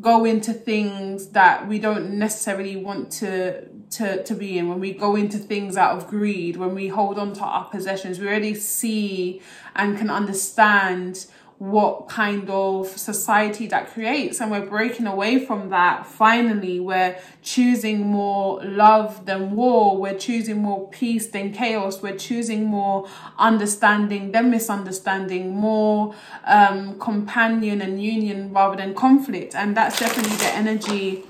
go 0.00 0.24
into 0.24 0.52
things 0.52 1.28
that 1.28 1.68
we 1.68 1.78
don't 1.78 2.18
necessarily 2.18 2.76
want 2.76 3.10
to 3.12 3.66
to 3.90 4.22
to 4.24 4.34
be 4.34 4.58
in 4.58 4.68
when 4.68 4.80
we 4.80 4.92
go 4.92 5.14
into 5.14 5.38
things 5.38 5.76
out 5.76 5.96
of 5.96 6.08
greed 6.08 6.56
when 6.56 6.74
we 6.74 6.88
hold 6.88 7.16
on 7.16 7.32
to 7.32 7.40
our 7.40 7.66
possessions 7.66 8.18
we 8.18 8.26
already 8.26 8.54
see 8.54 9.40
and 9.76 9.96
can 9.96 10.10
understand 10.10 11.26
what 11.58 12.08
kind 12.08 12.50
of 12.50 12.88
society 12.88 13.66
that 13.68 13.90
creates. 13.92 14.40
And 14.40 14.50
we're 14.50 14.66
breaking 14.66 15.06
away 15.06 15.44
from 15.44 15.70
that 15.70 16.06
finally. 16.06 16.80
We're 16.80 17.16
choosing 17.42 18.06
more 18.06 18.62
love 18.64 19.24
than 19.26 19.52
war. 19.52 19.96
We're 19.96 20.18
choosing 20.18 20.58
more 20.58 20.88
peace 20.90 21.28
than 21.28 21.52
chaos. 21.52 22.02
We're 22.02 22.18
choosing 22.18 22.64
more 22.64 23.08
understanding 23.38 24.32
than 24.32 24.50
misunderstanding 24.50 25.54
more 25.54 26.14
um, 26.44 26.98
companion 26.98 27.80
and 27.80 28.02
union 28.02 28.52
rather 28.52 28.76
than 28.76 28.94
conflict. 28.94 29.54
And 29.54 29.76
that's 29.76 29.98
definitely 30.00 30.36
the 30.36 30.52
energy 30.54 31.24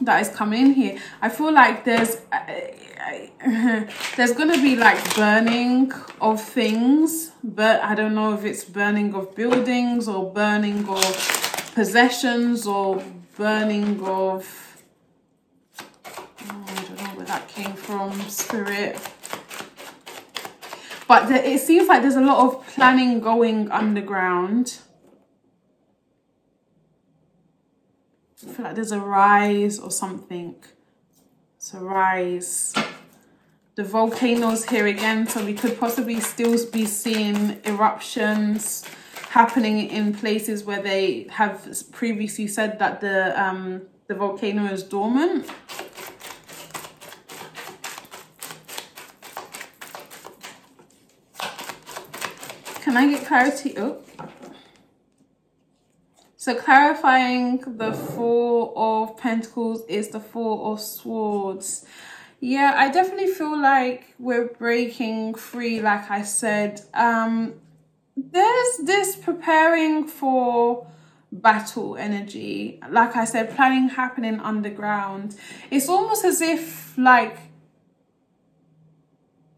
that 0.00 0.20
is 0.20 0.28
coming 0.28 0.66
in 0.66 0.72
here. 0.74 0.98
I 1.20 1.28
feel 1.28 1.52
like 1.52 1.84
there's 1.84 2.18
there's 4.16 4.32
gonna 4.32 4.60
be 4.62 4.76
like 4.76 5.16
burning 5.16 5.92
of 6.20 6.40
things 6.40 7.32
but 7.42 7.80
i 7.82 7.94
don't 7.94 8.14
know 8.14 8.32
if 8.32 8.44
it's 8.44 8.64
burning 8.64 9.14
of 9.14 9.34
buildings 9.34 10.06
or 10.06 10.32
burning 10.32 10.88
of 10.88 11.72
possessions 11.74 12.66
or 12.66 13.02
burning 13.36 14.00
of 14.04 14.76
oh, 16.06 16.64
i 16.66 16.74
don't 16.74 16.98
know 16.98 17.10
where 17.16 17.26
that 17.26 17.48
came 17.48 17.74
from 17.74 18.12
spirit 18.28 18.96
but 21.08 21.30
it 21.30 21.60
seems 21.60 21.88
like 21.88 22.02
there's 22.02 22.16
a 22.16 22.20
lot 22.20 22.38
of 22.46 22.66
planning 22.68 23.20
going 23.20 23.70
underground 23.70 24.78
I 28.44 28.50
feel 28.50 28.64
like 28.64 28.74
there's 28.74 28.90
a 28.90 28.98
rise 28.98 29.78
or 29.78 29.90
something. 29.90 30.56
A 31.74 31.78
rise. 31.78 32.74
The 33.74 33.84
volcanoes 33.84 34.66
here 34.66 34.86
again, 34.86 35.26
so 35.26 35.42
we 35.42 35.54
could 35.54 35.80
possibly 35.80 36.20
still 36.20 36.58
be 36.70 36.84
seeing 36.84 37.58
eruptions 37.64 38.84
happening 39.30 39.88
in 39.88 40.12
places 40.12 40.62
where 40.62 40.82
they 40.82 41.26
have 41.30 41.66
previously 41.90 42.46
said 42.46 42.78
that 42.80 43.00
the 43.00 43.42
um, 43.42 43.82
the 44.08 44.14
volcano 44.14 44.66
is 44.66 44.82
dormant. 44.82 45.46
Can 52.82 52.96
I 52.98 53.08
get 53.08 53.26
clarity? 53.26 53.72
Oh. 53.78 54.02
So 56.36 56.54
clarifying 56.54 57.62
the 57.78 57.94
Four 57.94 58.74
of 58.76 59.16
Pentacles 59.16 59.82
is 59.88 60.08
the 60.08 60.20
Four 60.20 60.72
of 60.72 60.80
Swords. 60.80 61.86
Yeah, 62.44 62.74
I 62.76 62.90
definitely 62.90 63.28
feel 63.28 63.56
like 63.56 64.16
we're 64.18 64.48
breaking 64.48 65.34
free, 65.34 65.80
like 65.80 66.10
I 66.10 66.22
said. 66.22 66.80
Um, 66.92 67.54
there's 68.16 68.78
this 68.78 69.14
preparing 69.14 70.08
for 70.08 70.88
battle 71.30 71.96
energy. 71.96 72.80
Like 72.90 73.14
I 73.14 73.26
said, 73.26 73.54
planning 73.54 73.90
happening 73.90 74.40
underground. 74.40 75.36
It's 75.70 75.88
almost 75.88 76.24
as 76.24 76.40
if 76.40 76.98
like 76.98 77.38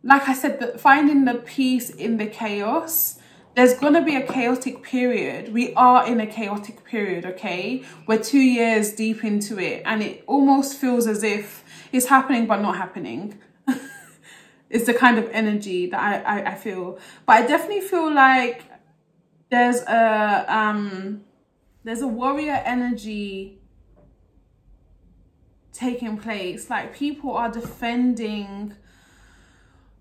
like 0.03 0.29
I 0.29 0.35
said, 0.35 0.79
finding 0.79 1.25
the 1.25 1.37
peace 1.37 1.89
in 1.89 2.19
the 2.19 2.27
chaos 2.27 3.19
there's 3.55 3.75
going 3.75 3.95
to 3.95 4.03
be 4.03 4.17
a 4.17 4.27
chaotic 4.27 4.83
period. 4.83 5.53
We 5.53 5.73
are 5.75 6.07
in 6.07 6.19
a 6.21 6.27
chaotic 6.27 6.85
period, 6.85 7.25
okay? 7.25 7.85
We're 8.07 8.19
two 8.19 8.41
years 8.41 8.93
deep 8.93 9.23
into 9.23 9.59
it, 9.59 9.83
and 9.85 10.03
it 10.03 10.25
almost 10.27 10.77
feels 10.77 11.07
as 11.07 11.23
if 11.23 11.64
it's 11.95 12.07
happening 12.07 12.47
but 12.47 12.61
not 12.61 12.77
happening. 12.77 13.39
it's 14.69 14.87
the 14.87 14.95
kind 14.95 15.17
of 15.17 15.29
energy 15.31 15.87
that 15.87 16.01
I, 16.01 16.41
I, 16.41 16.53
I 16.53 16.55
feel. 16.57 16.99
But 17.25 17.33
I 17.37 17.47
definitely 17.47 17.83
feel 17.83 18.13
like 18.13 18.65
there's 19.51 19.81
a 19.83 20.45
um 20.49 21.25
there's 21.85 22.03
a 22.03 22.09
warrior 22.09 22.61
energy 22.65 23.61
taking 25.73 26.19
place. 26.19 26.69
Like 26.69 26.97
people 26.97 27.37
are 27.37 27.51
defending 27.51 28.75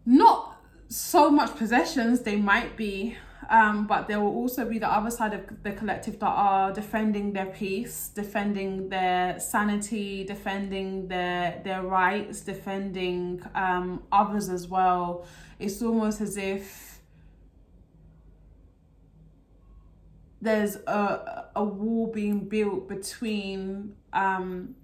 not 0.06 0.58
so 0.88 1.30
much 1.30 1.56
possessions, 1.56 2.22
they 2.22 2.36
might 2.36 2.76
be 2.76 3.18
um, 3.50 3.88
but 3.88 4.08
there 4.08 4.20
will 4.20 4.34
also 4.34 4.66
be 4.66 4.80
the 4.80 4.92
other 4.92 5.12
side 5.12 5.34
of 5.34 5.64
the 5.64 5.72
collective 5.72 6.20
that 6.20 6.26
are 6.28 6.72
defending 6.72 7.34
their 7.34 7.48
peace, 7.48 8.10
defending 8.14 8.90
their 8.90 9.40
sanity, 9.40 10.24
defending 10.24 11.08
their 11.08 11.62
their 11.64 11.84
rights, 11.84 12.42
defending 12.42 13.42
um, 13.56 14.04
others 14.12 14.50
as 14.50 14.68
well. 14.68 15.26
It's 15.60 15.82
almost 15.82 16.22
as 16.22 16.38
if 16.38 17.00
there's 20.42 20.76
a 20.88 21.50
a 21.56 21.64
wall 21.64 22.08
being 22.08 22.48
built 22.50 22.88
between 22.88 23.96
um, 24.12 24.76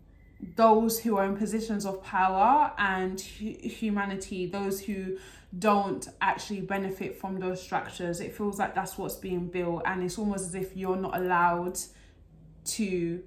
those 0.56 1.00
who 1.00 1.17
are 1.17 1.26
in 1.26 1.36
positions 1.36 1.86
of 1.86 2.02
power 2.04 2.72
and 2.78 3.19
hu- 3.19 3.58
humanity, 3.62 4.45
those 4.45 4.82
who 4.82 5.17
don't 5.58 6.08
actually 6.22 6.62
benefit 6.62 7.20
from 7.20 7.40
those 7.40 7.62
structures. 7.62 8.20
It 8.20 8.36
feels 8.36 8.60
like 8.60 8.76
that's 8.76 8.98
what's 8.98 9.16
being 9.16 9.48
built, 9.48 9.82
and 9.86 10.04
it's 10.04 10.18
almost 10.18 10.48
as 10.48 10.56
if 10.56 10.78
you're 10.78 10.96
not 10.96 11.18
allowed 11.18 11.80
to 12.66 13.24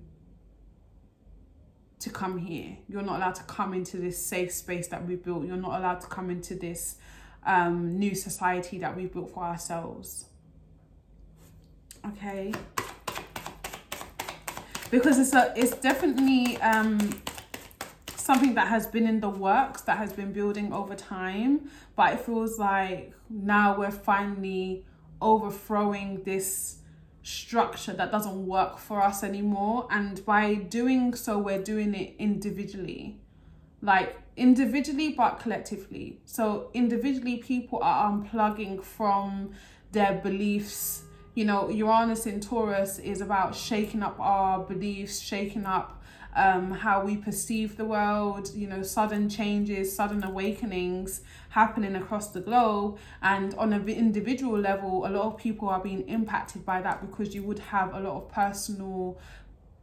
to 1.99 2.11
come 2.11 2.39
here. 2.39 2.77
You're 2.89 3.03
not 3.03 3.19
allowed 3.19 3.37
to 3.37 3.45
come 3.45 3.75
into 3.75 3.97
this 3.97 4.19
safe 4.19 4.53
space 4.53 4.89
that 4.89 5.07
we 5.07 5.15
built. 5.15 5.47
You're 5.47 5.57
not 5.57 5.79
allowed 5.79 6.01
to 6.01 6.09
come 6.09 6.31
into 6.31 6.55
this 6.55 6.97
um, 7.45 7.97
new 7.99 8.15
society 8.15 8.79
that 8.79 8.97
we 8.97 9.07
built 9.07 9.33
for 9.33 9.45
ourselves. 9.45 10.27
Okay. 12.05 12.53
Because 14.91 15.19
it's 15.19 15.33
a, 15.33 15.55
it's 15.57 15.77
definitely 15.77 16.57
um, 16.59 16.99
something 18.23 18.55
that 18.55 18.69
has 18.69 18.87
been 18.87 19.07
in 19.07 19.21
the 19.21 19.29
works 19.29 19.83
that 19.83 19.99
has 19.99 20.13
been 20.13 20.33
building 20.33 20.73
over 20.73 20.95
time 20.95 21.71
but 21.97 22.13
it 22.13 22.21
feels 22.21 22.59
like 22.59 23.13
now 23.29 23.79
we're 23.79 23.91
finally 23.91 24.85
overthrowing 25.21 26.23
this 26.25 26.79
structure 27.23 27.93
that 27.93 28.11
doesn't 28.11 28.47
work 28.47 28.79
for 28.79 29.01
us 29.01 29.23
anymore. 29.23 29.87
And 29.91 30.25
by 30.27 30.55
doing 30.55 31.15
so 31.15 31.39
we're 31.39 31.63
doing 31.63 31.95
it 31.95 32.15
individually. 32.19 33.21
Like 33.81 34.17
individually 34.37 35.13
but 35.13 35.39
collectively. 35.41 36.21
So 36.25 36.71
individually 36.75 37.39
people 37.39 37.81
are 37.83 38.11
unplugging 38.11 38.83
from 38.83 39.53
their 39.93 40.21
beliefs. 40.23 41.03
You 41.35 41.47
know 41.47 41.71
uranus 41.71 42.27
in 42.27 42.41
taurus 42.41 42.99
is 42.99 43.21
about 43.21 43.55
shaking 43.55 44.03
up 44.03 44.21
our 44.21 44.59
beliefs 44.59 45.19
shaking 45.19 45.65
up 45.65 46.02
um, 46.35 46.71
how 46.71 47.05
we 47.05 47.17
perceive 47.17 47.77
the 47.77 47.85
world, 47.85 48.51
you 48.55 48.67
know, 48.67 48.83
sudden 48.83 49.29
changes, 49.29 49.95
sudden 49.95 50.25
awakenings 50.25 51.23
happening 51.51 51.95
across 51.95 52.31
the 52.31 52.41
globe. 52.41 52.99
And 53.21 53.55
on 53.55 53.73
an 53.73 53.89
individual 53.89 54.59
level, 54.59 55.07
a 55.07 55.11
lot 55.11 55.27
of 55.27 55.37
people 55.37 55.69
are 55.69 55.81
being 55.81 56.09
impacted 56.09 56.65
by 56.65 56.81
that 56.83 57.01
because 57.01 57.35
you 57.35 57.43
would 57.43 57.59
have 57.59 57.95
a 57.95 58.01
lot 58.01 58.17
of 58.17 58.29
personal 58.31 59.19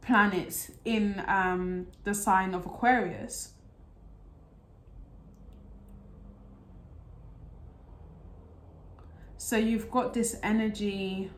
planets 0.00 0.72
in 0.84 1.22
um, 1.28 1.86
the 2.04 2.14
sign 2.14 2.54
of 2.54 2.66
Aquarius. 2.66 3.52
So 9.36 9.56
you've 9.56 9.90
got 9.90 10.14
this 10.14 10.36
energy 10.42 11.30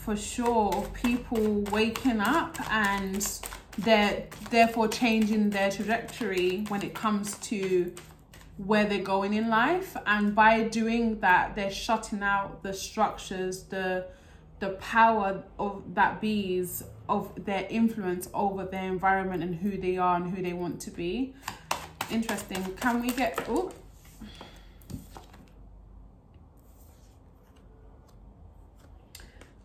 for 0.00 0.16
sure 0.16 0.74
of 0.74 0.92
people 0.94 1.60
waking 1.70 2.20
up 2.20 2.56
and 2.72 3.40
they're 3.78 4.26
therefore 4.50 4.88
changing 4.88 5.50
their 5.50 5.70
trajectory 5.70 6.64
when 6.68 6.82
it 6.82 6.94
comes 6.94 7.36
to 7.38 7.92
where 8.56 8.84
they're 8.86 9.02
going 9.02 9.34
in 9.34 9.48
life. 9.48 9.96
And 10.06 10.34
by 10.34 10.64
doing 10.64 11.20
that 11.20 11.54
they're 11.54 11.70
shutting 11.70 12.22
out 12.22 12.62
the 12.62 12.72
structures 12.72 13.64
the 13.64 14.06
the 14.58 14.70
power 14.70 15.42
of 15.58 15.82
that 15.94 16.20
bees 16.20 16.84
of 17.08 17.32
their 17.46 17.66
influence 17.70 18.28
over 18.34 18.66
their 18.66 18.84
environment 18.84 19.42
and 19.42 19.54
who 19.54 19.78
they 19.78 19.96
are 19.96 20.16
and 20.16 20.34
who 20.34 20.42
they 20.42 20.52
want 20.52 20.80
to 20.82 20.90
be. 20.90 21.34
Interesting. 22.10 22.62
Can 22.76 23.02
we 23.02 23.10
get 23.10 23.38
oh 23.48 23.72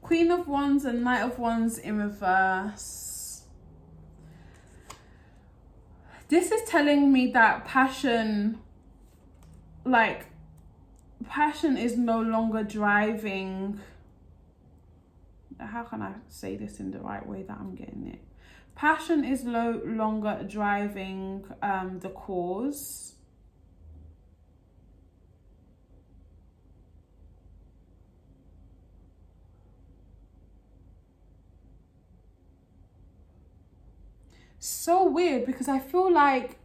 Queen 0.05 0.29
of 0.29 0.47
Wands 0.47 0.85
and 0.85 1.03
Knight 1.03 1.21
of 1.21 1.39
Wands 1.39 1.79
in 1.79 1.97
reverse. 1.97 3.41
This 6.27 6.51
is 6.51 6.61
telling 6.69 7.11
me 7.11 7.31
that 7.31 7.65
passion, 7.65 8.59
like, 9.83 10.27
passion 11.27 11.75
is 11.75 11.97
no 11.97 12.21
longer 12.21 12.61
driving. 12.61 13.79
How 15.59 15.81
can 15.81 16.03
I 16.03 16.13
say 16.29 16.55
this 16.55 16.79
in 16.79 16.91
the 16.91 16.99
right 16.99 17.27
way 17.27 17.41
that 17.41 17.57
I'm 17.59 17.73
getting 17.73 18.05
it? 18.05 18.21
Passion 18.75 19.25
is 19.25 19.43
no 19.43 19.81
longer 19.83 20.45
driving 20.47 21.45
um, 21.63 21.97
the 22.01 22.09
cause 22.09 23.14
so 34.67 35.07
weird 35.07 35.45
because 35.45 35.67
I 35.67 35.79
feel 35.79 36.11
like 36.11 36.57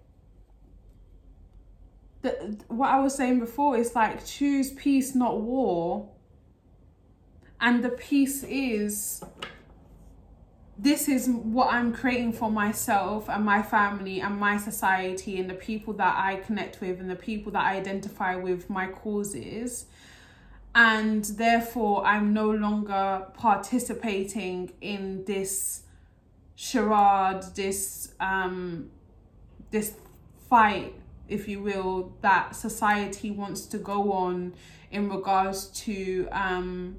the, 2.22 2.58
what 2.68 2.90
I 2.90 3.00
was 3.00 3.14
saying 3.14 3.40
before 3.40 3.76
is 3.76 3.94
like 3.94 4.24
choose 4.24 4.72
peace, 4.72 5.14
not 5.14 5.40
war. 5.40 6.08
And 7.60 7.84
the 7.84 7.90
peace 7.90 8.42
is 8.44 9.22
this 10.78 11.08
is 11.08 11.28
what 11.28 11.72
I'm 11.72 11.92
creating 11.92 12.32
for 12.32 12.50
myself 12.50 13.28
and 13.28 13.44
my 13.44 13.62
family 13.62 14.20
and 14.20 14.40
my 14.40 14.56
society 14.56 15.38
and 15.38 15.50
the 15.50 15.54
people 15.54 15.92
that 15.94 16.14
I 16.16 16.36
connect 16.36 16.80
with 16.80 17.00
and 17.00 17.10
the 17.10 17.16
people 17.16 17.52
that 17.52 17.62
I 17.62 17.76
identify 17.76 18.36
with 18.36 18.70
my 18.70 18.86
causes. 18.86 19.86
And 20.74 21.24
therefore, 21.24 22.06
I'm 22.06 22.32
no 22.32 22.50
longer 22.50 23.26
participating 23.34 24.72
in 24.80 25.24
this 25.26 25.82
charade, 26.60 27.42
this 27.54 28.12
um, 28.20 28.90
this 29.70 29.94
fight, 30.50 30.94
if 31.26 31.48
you 31.48 31.62
will, 31.62 32.12
that 32.20 32.54
society 32.54 33.30
wants 33.30 33.62
to 33.62 33.78
go 33.78 34.12
on 34.12 34.52
in 34.90 35.08
regards 35.08 35.68
to 35.68 36.28
um, 36.32 36.96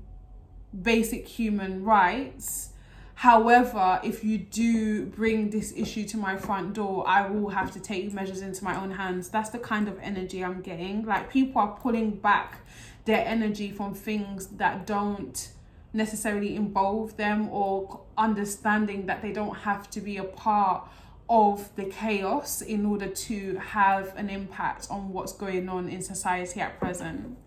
basic 0.81 1.27
human 1.27 1.83
rights. 1.83 2.69
However, 3.13 3.99
if 4.03 4.23
you 4.23 4.39
do 4.39 5.05
bring 5.05 5.51
this 5.51 5.73
issue 5.77 6.07
to 6.07 6.17
my 6.17 6.37
front 6.37 6.73
door, 6.73 7.07
I 7.07 7.29
will 7.29 7.49
have 7.49 7.71
to 7.73 7.79
take 7.79 8.11
measures 8.13 8.41
into 8.41 8.63
my 8.63 8.81
own 8.81 8.89
hands. 8.89 9.29
That's 9.29 9.49
the 9.49 9.59
kind 9.59 9.87
of 9.87 9.99
energy 10.01 10.43
I'm 10.43 10.61
getting. 10.61 11.05
Like 11.05 11.31
people 11.31 11.61
are 11.61 11.77
pulling 11.79 12.15
back 12.15 12.65
their 13.05 13.23
energy 13.27 13.69
from 13.69 13.93
things 13.93 14.47
that 14.47 14.87
don't 14.87 15.49
necessarily 15.93 16.55
involve 16.55 17.17
them 17.17 17.49
or 17.49 18.01
understanding 18.17 19.05
that 19.07 19.21
they 19.21 19.31
don't 19.31 19.55
have 19.57 19.89
to 19.89 20.01
be 20.01 20.17
a 20.17 20.23
part 20.23 20.87
of 21.29 21.73
the 21.75 21.85
chaos 21.85 22.61
in 22.61 22.85
order 22.85 23.07
to 23.07 23.55
have 23.57 24.15
an 24.17 24.29
impact 24.29 24.87
on 24.89 25.11
what's 25.13 25.33
going 25.33 25.69
on 25.69 25.87
in 25.89 26.01
society 26.01 26.59
at 26.59 26.77
present. 26.79 27.37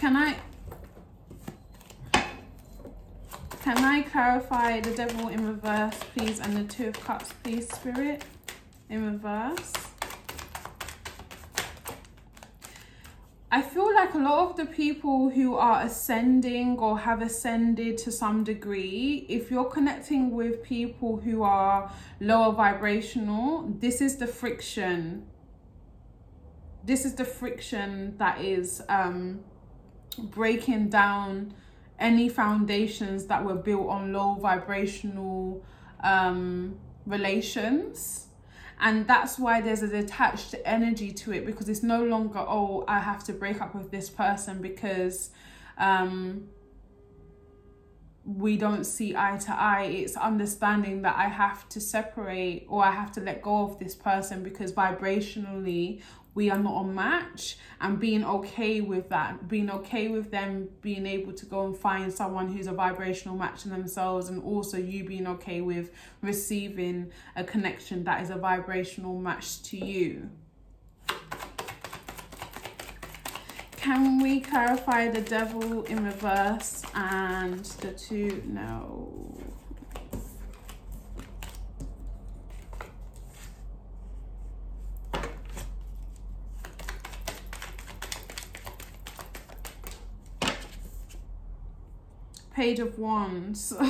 Can 0.00 0.16
I 0.16 0.36
can 3.62 3.78
I 3.78 4.02
clarify 4.02 4.80
the 4.80 4.92
devil 4.92 5.28
in 5.28 5.44
reverse, 5.44 5.98
please, 6.14 6.38
and 6.38 6.56
the 6.56 6.72
two 6.72 6.88
of 6.88 7.00
cups, 7.00 7.32
please, 7.42 7.68
spirit, 7.68 8.24
in 8.88 9.04
reverse? 9.04 9.85
I 13.50 13.62
feel 13.62 13.94
like 13.94 14.14
a 14.14 14.18
lot 14.18 14.50
of 14.50 14.56
the 14.56 14.66
people 14.66 15.30
who 15.30 15.54
are 15.54 15.82
ascending 15.82 16.78
or 16.78 16.98
have 16.98 17.22
ascended 17.22 17.96
to 17.98 18.10
some 18.10 18.42
degree, 18.42 19.24
if 19.28 19.52
you're 19.52 19.70
connecting 19.70 20.32
with 20.32 20.64
people 20.64 21.18
who 21.18 21.44
are 21.44 21.92
lower 22.20 22.52
vibrational, 22.52 23.72
this 23.78 24.00
is 24.00 24.16
the 24.16 24.26
friction. 24.26 25.26
This 26.84 27.04
is 27.04 27.14
the 27.14 27.24
friction 27.24 28.16
that 28.18 28.40
is 28.40 28.82
um, 28.88 29.44
breaking 30.18 30.88
down 30.88 31.54
any 32.00 32.28
foundations 32.28 33.26
that 33.26 33.44
were 33.44 33.54
built 33.54 33.88
on 33.88 34.12
low 34.12 34.34
vibrational 34.34 35.64
um, 36.02 36.76
relations 37.06 38.26
and 38.80 39.06
that's 39.06 39.38
why 39.38 39.60
there's 39.60 39.82
a 39.82 39.88
detached 39.88 40.54
energy 40.64 41.10
to 41.10 41.32
it 41.32 41.46
because 41.46 41.68
it's 41.68 41.82
no 41.82 42.04
longer 42.04 42.38
oh 42.38 42.84
i 42.88 42.98
have 42.98 43.24
to 43.24 43.32
break 43.32 43.60
up 43.60 43.74
with 43.74 43.90
this 43.90 44.10
person 44.10 44.60
because 44.60 45.30
um 45.78 46.48
we 48.24 48.56
don't 48.56 48.82
see 48.84 49.14
eye 49.14 49.36
to 49.36 49.52
eye. 49.52 49.84
It's 49.84 50.16
understanding 50.16 51.02
that 51.02 51.16
i 51.16 51.28
have 51.28 51.68
to 51.70 51.80
separate 51.80 52.66
or 52.68 52.84
i 52.84 52.90
have 52.90 53.12
to 53.12 53.20
let 53.20 53.40
go 53.40 53.62
of 53.62 53.78
this 53.78 53.94
person 53.94 54.42
because 54.42 54.72
vibrationally 54.72 56.02
we 56.36 56.50
are 56.50 56.58
not 56.58 56.82
a 56.82 56.84
match 56.84 57.56
and 57.80 57.98
being 57.98 58.22
okay 58.22 58.80
with 58.82 59.08
that 59.08 59.48
being 59.48 59.70
okay 59.70 60.06
with 60.08 60.30
them 60.30 60.68
being 60.82 61.06
able 61.06 61.32
to 61.32 61.46
go 61.46 61.64
and 61.64 61.76
find 61.76 62.12
someone 62.12 62.52
who's 62.52 62.66
a 62.66 62.72
vibrational 62.72 63.36
match 63.36 63.64
in 63.64 63.70
themselves 63.70 64.28
and 64.28 64.40
also 64.44 64.76
you 64.76 65.02
being 65.02 65.26
okay 65.26 65.62
with 65.62 65.90
receiving 66.20 67.10
a 67.34 67.42
connection 67.42 68.04
that 68.04 68.22
is 68.22 68.28
a 68.30 68.36
vibrational 68.36 69.18
match 69.18 69.62
to 69.62 69.82
you. 69.82 70.30
Can 73.76 74.20
we 74.20 74.40
clarify 74.40 75.08
the 75.08 75.22
devil 75.22 75.84
in 75.84 76.04
reverse 76.04 76.82
and 76.94 77.64
the 77.64 77.92
two? 77.92 78.42
No 78.46 79.45
page 92.56 92.78
of 92.80 92.98
wands. 92.98 93.72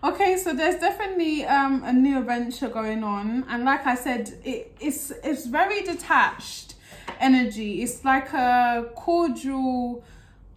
Okay 0.00 0.36
so 0.36 0.54
there's 0.54 0.78
definitely 0.80 1.44
um 1.44 1.82
a 1.82 1.92
new 1.92 2.18
adventure 2.18 2.68
going 2.68 3.02
on. 3.02 3.44
And 3.48 3.64
like 3.64 3.84
i 3.84 3.96
said 3.96 4.32
it, 4.44 4.76
it's 4.80 5.10
it's 5.24 5.44
very 5.46 5.82
detached 5.82 6.74
energy. 7.18 7.82
It's 7.82 8.04
like 8.04 8.32
a 8.32 8.90
cordial 8.94 10.04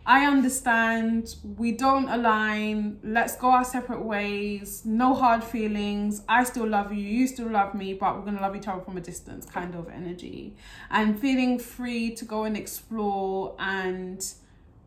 i 0.06 0.26
understand 0.26 1.36
we 1.58 1.72
don't 1.72 2.10
align 2.10 3.00
let's 3.04 3.36
go 3.36 3.50
our 3.52 3.63
separate 3.63 4.04
ways 4.04 4.82
no 4.84 5.13
hard 5.13 5.44
feelings 5.44 6.24
i 6.28 6.44
still 6.44 6.67
love 6.67 6.91
you 6.91 7.04
you 7.17 7.28
still 7.28 7.52
love 7.52 7.76
me 7.76 7.94
but 7.94 8.15
we're 8.15 8.26
gonna 8.26 8.41
love 8.41 8.56
each 8.56 8.67
other 8.67 8.82
from 8.82 8.98
a 8.98 9.02
distance 9.02 9.46
kind 9.46 9.76
of 9.76 9.88
energy. 9.89 10.56
And 10.89 11.20
feeling 11.20 11.60
free 11.60 12.15
to 12.15 12.26
go 12.26 12.44
and 12.46 12.58
explore 12.58 13.56
and 13.60 14.20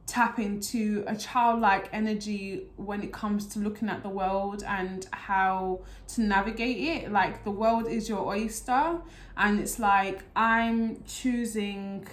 tap 0.07 0.38
into 0.38 1.03
a 1.07 1.17
childlike 1.17 1.88
energy 1.93 2.67
when 2.77 3.03
it 3.03 3.12
comes 3.12 3.47
to 3.47 3.59
looking 3.59 3.88
at 3.88 4.03
the 4.03 4.09
world 4.09 4.62
and 4.67 5.07
how 5.12 5.81
to 6.09 6.21
navigate 6.21 6.77
it. 6.77 7.12
Like 7.12 7.45
the 7.45 7.51
world 7.51 7.88
is 7.88 8.09
your 8.09 8.27
oyster, 8.27 9.01
and 9.37 9.61
it's 9.61 9.79
like 9.79 10.23
I'm 10.37 11.03
choosing 11.05 12.07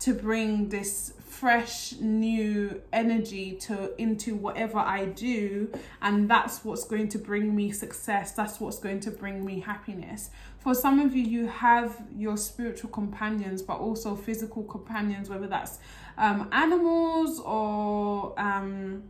to 0.00 0.12
bring 0.12 0.68
this 0.68 1.14
fresh 1.34 1.94
new 1.94 2.80
energy 2.92 3.52
to 3.52 4.00
into 4.00 4.34
whatever 4.34 4.78
I 4.78 5.06
do 5.06 5.72
and 6.00 6.28
that's 6.30 6.64
what's 6.64 6.84
going 6.84 7.08
to 7.08 7.18
bring 7.18 7.56
me 7.56 7.72
success 7.72 8.32
that's 8.32 8.60
what's 8.60 8.78
going 8.78 9.00
to 9.00 9.10
bring 9.10 9.44
me 9.44 9.60
happiness 9.60 10.30
for 10.58 10.74
some 10.74 11.00
of 11.00 11.16
you 11.16 11.24
you 11.24 11.46
have 11.46 12.04
your 12.14 12.36
spiritual 12.36 12.90
companions 12.90 13.62
but 13.62 13.78
also 13.78 14.14
physical 14.14 14.62
companions 14.62 15.28
whether 15.28 15.46
that's 15.46 15.78
um, 16.16 16.48
animals 16.52 17.40
or 17.40 18.38
um, 18.38 19.04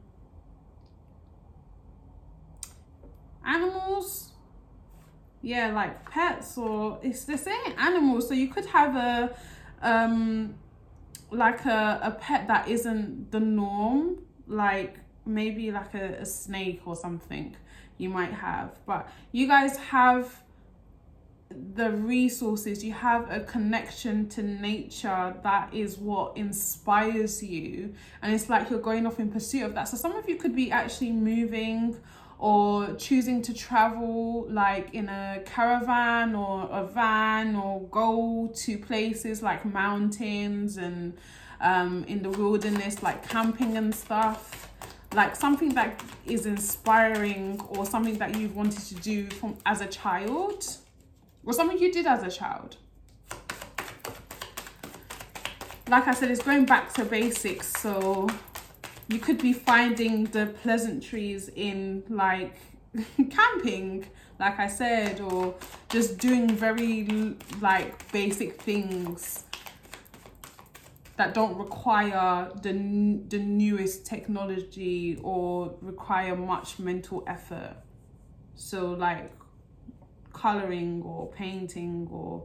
animals? 3.45 4.31
Yeah 5.43 5.73
like 5.73 6.11
pets 6.11 6.57
or 6.57 6.99
it's 7.03 7.27
the 7.27 7.37
same 7.37 7.75
animals 7.77 8.29
so 8.29 8.33
you 8.33 8.49
could 8.49 8.65
have 8.65 8.97
a 8.97 9.37
um 9.83 10.55
like 11.31 11.67
a, 11.67 12.01
a 12.03 12.13
pet 12.13 12.49
that 12.49 12.67
isn't 12.67 13.31
the 13.31 13.41
norm 13.41 14.21
like 14.47 14.97
maybe 15.27 15.71
like 15.71 15.95
a, 15.95 16.21
a 16.21 16.25
snake 16.27 16.81
or 16.87 16.97
something 16.97 17.57
you 17.99 18.09
might 18.09 18.33
have. 18.33 18.73
But 18.87 19.09
you 19.33 19.47
guys 19.47 19.77
have 19.77 20.43
the 21.75 21.91
resources, 21.91 22.85
you 22.85 22.93
have 22.93 23.31
a 23.31 23.41
connection 23.41 24.29
to 24.31 24.43
nature 24.43 25.35
that 25.43 25.73
is 25.73 25.99
what 25.99 26.37
inspires 26.37 27.43
you. 27.43 27.95
And 28.23 28.35
it's 28.35 28.49
like 28.49 28.71
you're 28.71 28.81
going 28.81 29.07
off 29.07 29.19
in 29.19 29.31
pursuit 29.31 29.65
of 29.65 29.75
that. 29.75 29.89
So 29.89 29.97
some 29.97 30.15
of 30.17 30.29
you 30.29 30.37
could 30.37 30.55
be 30.55 30.71
actually 30.71 31.13
moving 31.13 31.97
or 32.39 32.95
choosing 32.95 33.41
to 33.43 33.55
travel 33.55 34.47
like 34.51 34.93
in 34.93 35.09
a 35.09 35.41
caravan 35.45 36.35
or 36.35 36.69
a 36.71 36.85
van 36.85 37.57
or 37.57 37.81
go 37.91 38.51
to 38.55 38.79
places 38.79 39.43
like 39.43 39.65
mountains 39.65 40.77
and 40.77 41.17
um, 41.61 42.05
in 42.09 42.23
the 42.23 42.31
wilderness, 42.31 43.03
like 43.03 43.27
camping 43.29 43.77
and 43.77 43.95
stuff 43.95 44.71
like 45.15 45.37
something 45.37 45.75
that 45.75 46.03
is 46.27 46.45
inspiring 46.47 47.61
or 47.69 47.87
something 47.87 48.19
that 48.19 48.37
you've 48.37 48.57
wanted 48.57 48.81
to 48.81 48.95
do 48.97 49.29
from 49.31 49.57
as 49.65 49.81
a 49.81 49.87
child 49.87 50.77
or 51.47 51.53
something 51.53 51.79
you 51.79 51.93
did 51.93 52.07
as 52.07 52.23
a 52.23 52.31
child. 52.31 52.77
Like 55.89 56.09
I 56.09 56.15
said, 56.15 56.31
it's 56.31 56.43
going 56.43 56.65
back 56.65 56.93
to 56.95 57.05
basics. 57.05 57.71
So 57.81 58.29
you 59.09 59.19
could 59.19 59.39
be 59.39 59.53
finding 59.53 60.25
the 60.25 60.47
pleasantries 60.47 61.51
in 61.51 62.03
like 62.09 62.57
camping, 63.31 64.07
like 64.41 64.59
I 64.59 64.69
said, 64.69 65.21
or 65.21 65.55
just 65.91 66.19
doing 66.19 66.49
very 66.49 67.37
like 67.61 68.11
basic 68.13 68.61
things 68.63 69.45
that 71.17 71.33
don't 71.35 71.57
require 71.57 72.51
the 72.63 72.73
the 73.29 73.39
newest 73.39 74.05
technology 74.07 75.19
or 75.23 75.77
require 75.81 76.35
much 76.35 76.79
mental 76.79 77.23
effort. 77.27 77.77
So 78.57 78.93
like 78.93 79.31
coloring 80.35 81.03
or 81.03 81.29
painting 81.33 82.07
or 82.13 82.45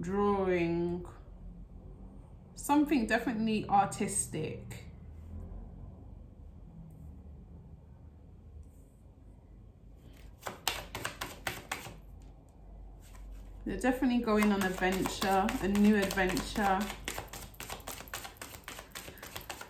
drawing 0.00 1.04
something 2.56 3.06
definitely 3.06 3.64
artistic 3.68 4.90
They're 13.70 13.78
definitely 13.78 14.18
going 14.18 14.50
on 14.50 14.62
a 14.64 14.68
venture, 14.68 15.46
a 15.62 15.68
new 15.68 15.94
adventure. 15.94 16.80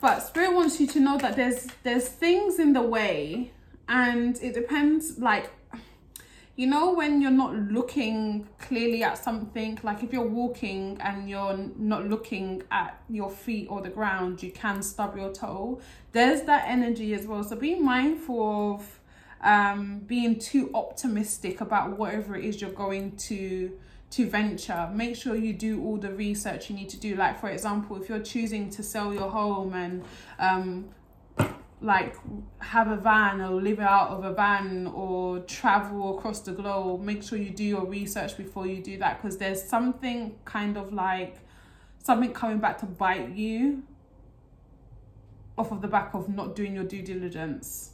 But 0.01 0.21
Spirit 0.21 0.55
wants 0.55 0.81
you 0.81 0.87
to 0.87 1.01
know 1.01 1.19
that 1.19 1.37
there's 1.37 1.67
there's 1.83 2.09
things 2.09 2.59
in 2.59 2.73
the 2.73 2.81
way 2.81 3.51
and 3.89 4.39
it 4.43 4.55
depends 4.55 5.19
like 5.19 5.51
you 6.61 6.67
know 6.67 6.93
when 6.93 7.23
you're 7.23 7.31
not 7.31 7.55
looking 7.55 8.47
clearly 8.59 9.03
at 9.03 9.17
something 9.17 9.79
like 9.83 10.03
if 10.03 10.13
you're 10.13 10.29
walking 10.29 10.99
and 11.01 11.27
you're 11.27 11.57
not 11.79 12.07
looking 12.07 12.63
at 12.71 13.03
your 13.09 13.31
feet 13.31 13.67
or 13.71 13.81
the 13.81 13.89
ground 13.89 14.43
you 14.43 14.53
can 14.53 14.83
stub 14.83 15.17
your 15.17 15.33
toe. 15.33 15.81
There's 16.13 16.43
that 16.43 16.65
energy 16.69 17.15
as 17.15 17.27
well. 17.27 17.43
So 17.45 17.57
be 17.57 17.77
mindful 17.77 18.75
of 18.75 19.01
um, 19.41 20.01
being 20.01 20.39
too 20.39 20.71
optimistic 20.75 21.63
about 21.63 21.97
whatever 21.97 22.37
it 22.37 22.45
is 22.45 22.61
you're 22.61 22.73
going 22.73 23.17
to 23.29 23.73
to 24.11 24.29
venture. 24.29 24.91
Make 24.93 25.17
sure 25.17 25.37
you 25.37 25.55
do 25.55 25.83
all 25.83 25.97
the 25.97 26.13
research 26.13 26.69
you 26.69 26.77
need 26.77 26.91
to 26.91 26.99
do. 26.99 27.17
Like 27.17 27.41
for 27.41 27.49
example 27.49 27.97
if 27.97 28.07
you're 28.11 28.27
choosing 28.35 28.69
to 28.69 28.83
sell 28.83 29.15
your 29.15 29.31
home 29.31 29.73
and 29.73 30.05
um, 30.39 30.91
like 31.83 32.15
have 32.59 32.89
a 32.89 32.97
van 32.97 33.41
or 33.41 33.61
live 33.61 33.81
out 33.81 34.11
of 34.11 34.25
a 34.25 34.33
van 34.35 34.87
or 34.89 35.39
travel 35.41 36.19
across 36.19 36.41
the 36.41 36.53
globe 36.53 37.01
make 37.01 37.23
sure 37.23 37.39
you 37.39 37.49
do 37.49 37.65
your 37.65 37.87
research 37.87 38.37
before 38.37 38.67
you 38.67 38.83
do 38.83 38.99
that 38.99 39.21
because 39.21 39.39
there's 39.39 39.63
something 39.63 40.39
kind 40.45 40.77
of 40.77 40.93
like 40.93 41.39
something 42.03 42.33
coming 42.33 42.59
back 42.59 42.79
to 42.79 42.87
bite 42.87 43.31
you 43.31 43.83
off 45.61 45.71
of 45.71 45.83
the 45.83 45.89
back 45.89 46.15
of 46.15 46.29
not 46.29 46.57
doing 46.57 46.75
your 46.75 46.85
due 46.85 47.03
diligence. 47.03 47.91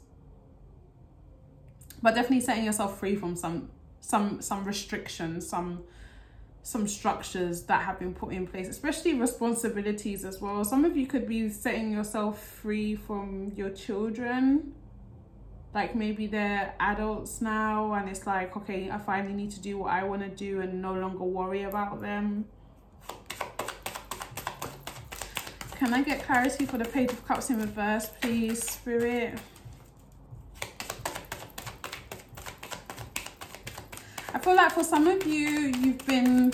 But 2.02 2.14
definitely 2.14 2.40
setting 2.40 2.64
yourself 2.64 2.98
free 2.98 3.16
from 3.16 3.36
some 3.36 3.70
some 4.00 4.40
some 4.40 4.64
restrictions 4.64 5.48
some 5.48 5.82
some 6.66 6.88
structures 6.88 7.62
that 7.62 7.82
have 7.82 7.96
been 7.96 8.12
put 8.12 8.32
in 8.32 8.44
place, 8.44 8.66
especially 8.66 9.14
responsibilities 9.14 10.24
as 10.24 10.40
well. 10.40 10.64
Some 10.64 10.84
of 10.84 10.96
you 10.96 11.06
could 11.06 11.28
be 11.28 11.48
setting 11.48 11.92
yourself 11.92 12.42
free 12.42 12.96
from 12.96 13.52
your 13.54 13.70
children. 13.70 14.74
Like 15.72 15.94
maybe 15.94 16.26
they're 16.26 16.74
adults 16.80 17.40
now 17.40 17.92
and 17.92 18.08
it's 18.08 18.26
like, 18.26 18.56
okay, 18.56 18.90
I 18.90 18.98
finally 18.98 19.32
need 19.32 19.52
to 19.52 19.60
do 19.60 19.78
what 19.78 19.92
I 19.92 20.02
want 20.02 20.22
to 20.22 20.28
do 20.28 20.60
and 20.60 20.82
no 20.82 20.94
longer 20.94 21.22
worry 21.22 21.62
about 21.62 22.02
them. 22.02 22.46
Can 25.76 25.94
I 25.94 26.02
get 26.02 26.24
clarity 26.24 26.66
for 26.66 26.78
the 26.78 26.84
Page 26.84 27.12
of 27.12 27.24
Cups 27.28 27.48
in 27.50 27.60
reverse, 27.60 28.10
please, 28.20 28.60
Spirit? 28.60 29.38
I 34.36 34.38
feel 34.38 34.54
like 34.54 34.72
for 34.72 34.84
some 34.84 35.06
of 35.06 35.26
you, 35.26 35.48
you've 35.48 36.04
been 36.06 36.52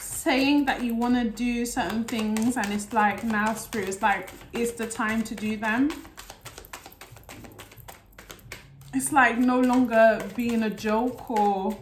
saying 0.00 0.64
that 0.64 0.82
you 0.82 0.96
want 0.96 1.14
to 1.14 1.30
do 1.30 1.64
certain 1.64 2.02
things 2.02 2.56
and 2.56 2.72
it's 2.72 2.92
like 2.92 3.22
now 3.22 3.54
spirit 3.54 3.88
is 3.88 4.02
like 4.02 4.30
it's 4.52 4.72
the 4.72 4.88
time 4.88 5.22
to 5.22 5.36
do 5.36 5.56
them. 5.56 5.92
It's 8.92 9.12
like 9.12 9.38
no 9.38 9.60
longer 9.60 10.28
being 10.34 10.64
a 10.64 10.70
joke 10.70 11.30
or 11.30 11.78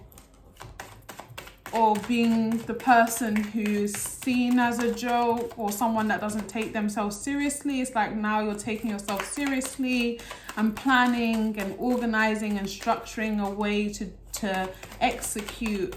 or 1.73 1.97
being 2.07 2.59
the 2.67 2.75
person 2.75 3.35
who's 3.35 3.95
seen 3.95 4.59
as 4.59 4.81
a 4.81 4.93
joke 4.93 5.59
or 5.59 5.73
someone 5.73 6.09
that 6.09 6.21
doesn't 6.21 6.47
take 6.47 6.75
themselves 6.75 7.19
seriously. 7.19 7.81
It's 7.81 7.95
like 7.95 8.15
now 8.15 8.41
you're 8.41 8.55
taking 8.55 8.91
yourself 8.91 9.25
seriously 9.25 10.21
and 10.59 10.77
planning 10.77 11.59
and 11.59 11.75
organizing 11.79 12.59
and 12.59 12.69
structuring 12.69 13.43
a 13.43 13.49
way 13.49 13.89
to 13.95 14.13
to 14.43 14.69
execute 15.01 15.95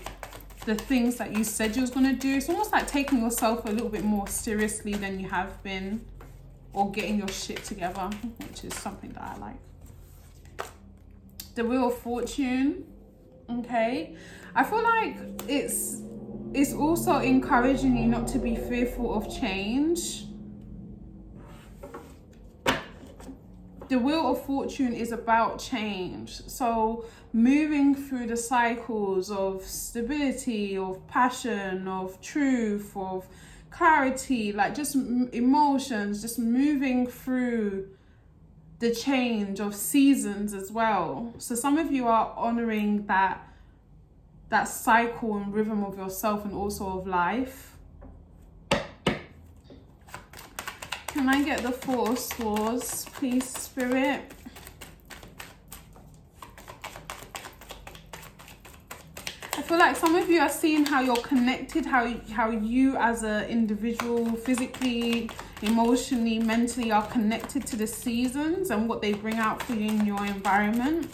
the 0.66 0.76
things 0.76 1.16
that 1.16 1.36
you 1.36 1.44
said 1.44 1.76
you 1.76 1.82
was 1.82 1.90
going 1.90 2.06
to 2.06 2.14
do. 2.14 2.36
It's 2.36 2.48
almost 2.48 2.72
like 2.72 2.88
taking 2.88 3.20
yourself 3.20 3.66
a 3.66 3.72
little 3.72 3.90
bit 3.90 4.04
more 4.04 4.28
seriously 4.28 4.94
than 4.94 5.20
you 5.20 5.28
have 5.30 5.62
been 5.64 6.06
or 6.74 6.92
getting 6.92 7.18
your 7.18 7.28
shit 7.28 7.64
together, 7.64 8.10
which 8.48 8.64
is 8.64 8.74
something 8.76 9.12
that 9.14 9.24
I 9.24 9.38
like. 9.38 10.68
The 11.56 11.66
Wheel 11.66 11.88
of 11.88 11.98
Fortune, 11.98 12.86
okay? 13.50 14.16
I 14.54 14.64
feel 14.64 14.84
like 14.84 15.18
it's 15.48 16.02
it's 16.54 16.74
also 16.74 17.20
encouraging 17.20 17.98
you 17.98 18.08
not 18.08 18.28
to 18.30 18.40
be 18.40 18.56
fearful 18.56 19.14
of 19.14 19.30
change 19.30 20.26
the 23.88 24.00
wheel 24.00 24.32
of 24.32 24.44
fortune 24.46 24.94
is 24.94 25.12
about 25.12 25.60
change 25.60 26.42
so 26.48 27.06
moving 27.36 27.94
through 27.94 28.26
the 28.26 28.38
cycles 28.38 29.30
of 29.30 29.62
stability 29.62 30.78
of 30.78 31.06
passion 31.06 31.86
of 31.86 32.20
truth 32.22 32.94
of 32.96 33.28
clarity 33.70 34.54
like 34.54 34.74
just 34.74 34.96
emotions 34.96 36.22
just 36.22 36.40
moving 36.40 37.06
through 37.06 37.90
the 38.80 38.90
change 38.96 39.60
of 39.60 39.76
seasons 39.76 40.54
as 40.54 40.72
well 40.72 41.34
so 41.38 41.54
some 41.54 41.78
of 41.78 41.92
you 41.92 42.08
are 42.08 42.34
honoring 42.38 43.06
that 43.06 43.46
that 44.48 44.64
cycle 44.64 45.36
and 45.36 45.54
rhythm 45.54 45.84
of 45.84 45.98
yourself 45.98 46.46
and 46.46 46.54
also 46.54 47.00
of 47.00 47.06
life 47.06 47.76
Can 51.08 51.30
I 51.30 51.44
get 51.44 51.64
the 51.64 51.72
four 51.72 52.18
swords, 52.18 53.06
please, 53.14 53.46
Spirit? 53.46 54.30
Feel 59.66 59.80
like 59.80 59.96
some 59.96 60.14
of 60.14 60.30
you 60.30 60.40
are 60.42 60.50
seeing 60.50 60.86
how 60.86 61.02
you're 61.02 61.16
connected, 61.16 61.88
how, 61.88 62.08
how 62.32 62.52
you 62.52 62.96
as 62.98 63.24
an 63.24 63.46
individual, 63.46 64.36
physically, 64.36 65.28
emotionally, 65.64 66.38
mentally 66.38 66.92
are 66.92 67.06
connected 67.08 67.66
to 67.66 67.76
the 67.76 67.88
seasons 67.88 68.70
and 68.70 68.88
what 68.88 69.02
they 69.02 69.14
bring 69.14 69.38
out 69.38 69.64
for 69.64 69.74
you 69.74 69.90
in 69.90 70.06
your 70.06 70.24
environment. 70.24 71.12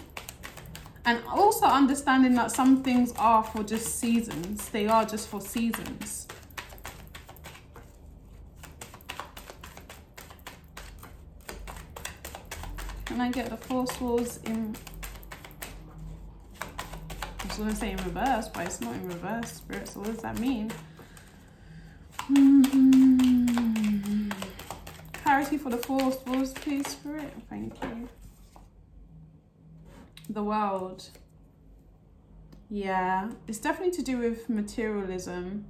And 1.06 1.24
also 1.30 1.66
understanding 1.66 2.34
that 2.36 2.52
some 2.52 2.84
things 2.84 3.14
are 3.18 3.42
for 3.42 3.64
just 3.64 4.00
seasons. 4.00 4.68
They 4.68 4.86
are 4.86 5.06
just 5.06 5.30
for 5.30 5.40
seasons. 5.40 6.28
Can 13.06 13.22
I 13.22 13.32
get 13.32 13.50
the 13.50 13.58
four 13.58 13.88
swords 13.88 14.42
in... 14.44 14.76
Was 17.62 17.74
to 17.74 17.80
say 17.80 17.92
in 17.92 17.98
reverse, 17.98 18.48
but 18.48 18.66
it's 18.66 18.82
not 18.82 18.96
in 18.96 19.08
reverse, 19.08 19.52
Spirit. 19.52 19.88
So 19.88 20.00
what 20.00 20.10
does 20.10 20.22
that 20.24 20.40
mean? 20.40 20.72
Mm 22.30 22.64
-hmm. 22.64 24.32
Clarity 25.24 25.58
for 25.58 25.70
the 25.72 25.78
four 25.78 26.12
swords, 26.12 26.52
please, 26.54 26.90
Spirit. 26.90 27.34
Thank 27.50 27.74
you. 27.84 28.08
The 30.34 30.44
world. 30.44 31.10
Yeah, 32.70 33.30
it's 33.48 33.60
definitely 33.60 34.04
to 34.04 34.12
do 34.12 34.18
with 34.18 34.50
materialism. 34.50 35.66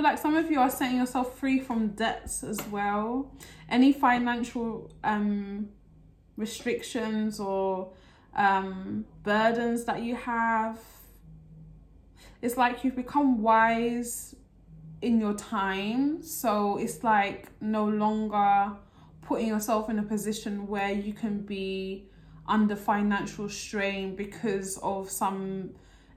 feel 0.00 0.10
like 0.10 0.18
some 0.18 0.36
of 0.36 0.50
you 0.50 0.60
are 0.60 0.70
setting 0.70 0.96
yourself 0.96 1.38
free 1.38 1.60
from 1.60 1.88
debts 1.88 2.42
as 2.42 2.58
well. 2.68 3.30
Any 3.68 3.92
financial 3.92 4.90
um, 5.04 5.68
restrictions 6.40 7.38
or 7.38 7.92
um, 8.34 9.04
burdens 9.22 9.84
that 9.84 10.02
you 10.02 10.16
have. 10.16 10.78
It's 12.42 12.56
like 12.56 12.82
you've 12.82 12.96
become 12.96 13.42
wise 13.42 14.34
in 15.02 15.20
your 15.20 15.34
time. 15.34 16.22
So 16.22 16.78
it's 16.78 17.04
like 17.04 17.48
no 17.60 17.84
longer 17.84 18.72
putting 19.22 19.48
yourself 19.48 19.88
in 19.90 19.98
a 19.98 20.02
position 20.02 20.66
where 20.66 20.90
you 20.90 21.12
can 21.12 21.40
be 21.42 22.08
under 22.48 22.74
financial 22.74 23.48
strain 23.48 24.16
because 24.16 24.78
of 24.82 25.08
some 25.08 25.70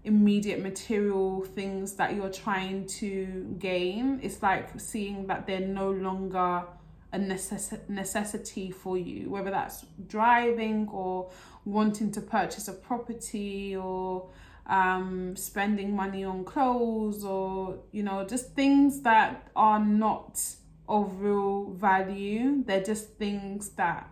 immediate 0.03 0.61
material 0.61 1.43
things 1.43 1.93
that 1.93 2.15
you're 2.15 2.29
trying 2.29 2.85
to 2.87 3.55
gain. 3.59 4.19
It's 4.23 4.41
like 4.41 4.79
seeing 4.79 5.27
that 5.27 5.45
they're 5.45 5.59
no 5.59 5.91
longer 5.91 6.63
a 7.13 7.19
necess- 7.19 7.87
necessity 7.87 8.71
for 8.71 8.97
you, 8.97 9.29
whether 9.29 9.51
that's 9.51 9.85
driving 10.07 10.89
or 10.91 11.31
wanting 11.63 12.11
to 12.11 12.21
purchase 12.21 12.67
a 12.67 12.73
property 12.73 13.75
or 13.75 14.29
um, 14.65 15.35
spending 15.35 15.95
money 15.95 16.23
on 16.23 16.43
clothes 16.43 17.23
or, 17.23 17.79
you 17.91 18.03
know, 18.03 18.25
just 18.25 18.53
things 18.53 19.01
that 19.01 19.49
are 19.55 19.79
not 19.79 20.41
of 20.89 21.21
real 21.21 21.71
value. 21.71 22.63
They're 22.65 22.83
just 22.83 23.09
things 23.17 23.69
that 23.71 24.09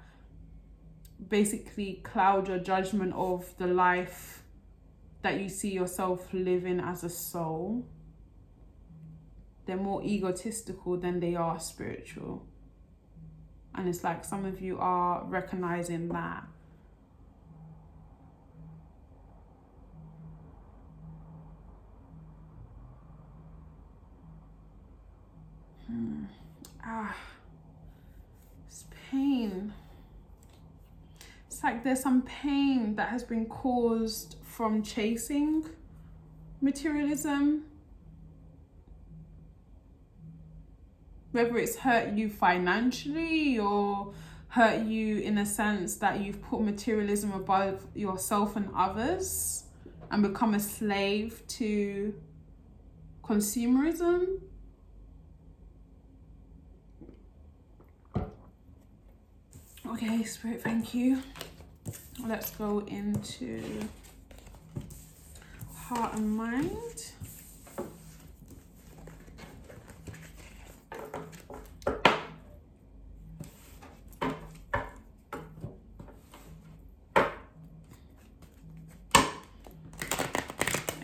basically 1.27 2.01
cloud 2.03 2.47
your 2.47 2.59
judgment 2.59 3.13
of 3.13 3.53
the 3.57 3.67
life 3.67 4.43
that 5.21 5.39
you 5.39 5.49
see 5.49 5.71
yourself 5.71 6.27
living 6.33 6.79
as 6.79 7.03
a 7.03 7.09
soul, 7.09 7.85
they're 9.65 9.77
more 9.77 10.03
egotistical 10.03 10.97
than 10.97 11.19
they 11.19 11.35
are 11.35 11.59
spiritual. 11.59 12.45
And 13.75 13.87
it's 13.87 14.03
like 14.03 14.25
some 14.25 14.45
of 14.45 14.61
you 14.61 14.77
are 14.79 15.23
recognizing 15.25 16.09
that. 16.09 16.43
Hmm. 25.87 26.23
Ah, 26.83 27.15
it's 28.67 28.85
pain. 29.09 29.73
It's 31.47 31.63
like 31.63 31.83
there's 31.83 32.01
some 32.01 32.21
pain 32.23 32.95
that 32.95 33.09
has 33.09 33.23
been 33.23 33.45
caused 33.45 34.35
from 34.43 34.83
chasing 34.83 35.65
materialism 36.61 37.65
whether 41.31 41.57
it's 41.57 41.77
hurt 41.77 42.13
you 42.13 42.29
financially 42.29 43.57
or 43.57 44.13
hurt 44.49 44.85
you 44.85 45.19
in 45.19 45.37
a 45.37 45.45
sense 45.45 45.95
that 45.95 46.19
you've 46.19 46.41
put 46.41 46.61
materialism 46.61 47.31
above 47.31 47.85
yourself 47.95 48.55
and 48.55 48.69
others 48.75 49.63
and 50.09 50.21
become 50.23 50.53
a 50.53 50.59
slave 50.59 51.41
to 51.47 52.13
consumerism. 53.23 54.41
Okay, 59.87 60.23
Spirit, 60.23 60.61
thank 60.61 60.93
you. 60.93 61.21
Let's 62.25 62.51
go 62.51 62.79
into 62.87 63.87
heart 65.73 66.13
and 66.15 66.29
mind. 66.35 67.13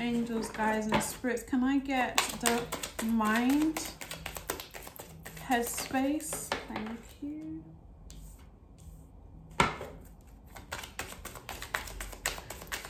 Angels, 0.07 0.49
guides, 0.49 0.87
and 0.87 1.03
spirits. 1.03 1.43
Can 1.43 1.63
I 1.65 1.79
get 1.79 2.15
the 2.39 2.63
mind 3.05 3.83
headspace? 5.45 6.47
Thank 6.73 6.99
you. 7.21 7.61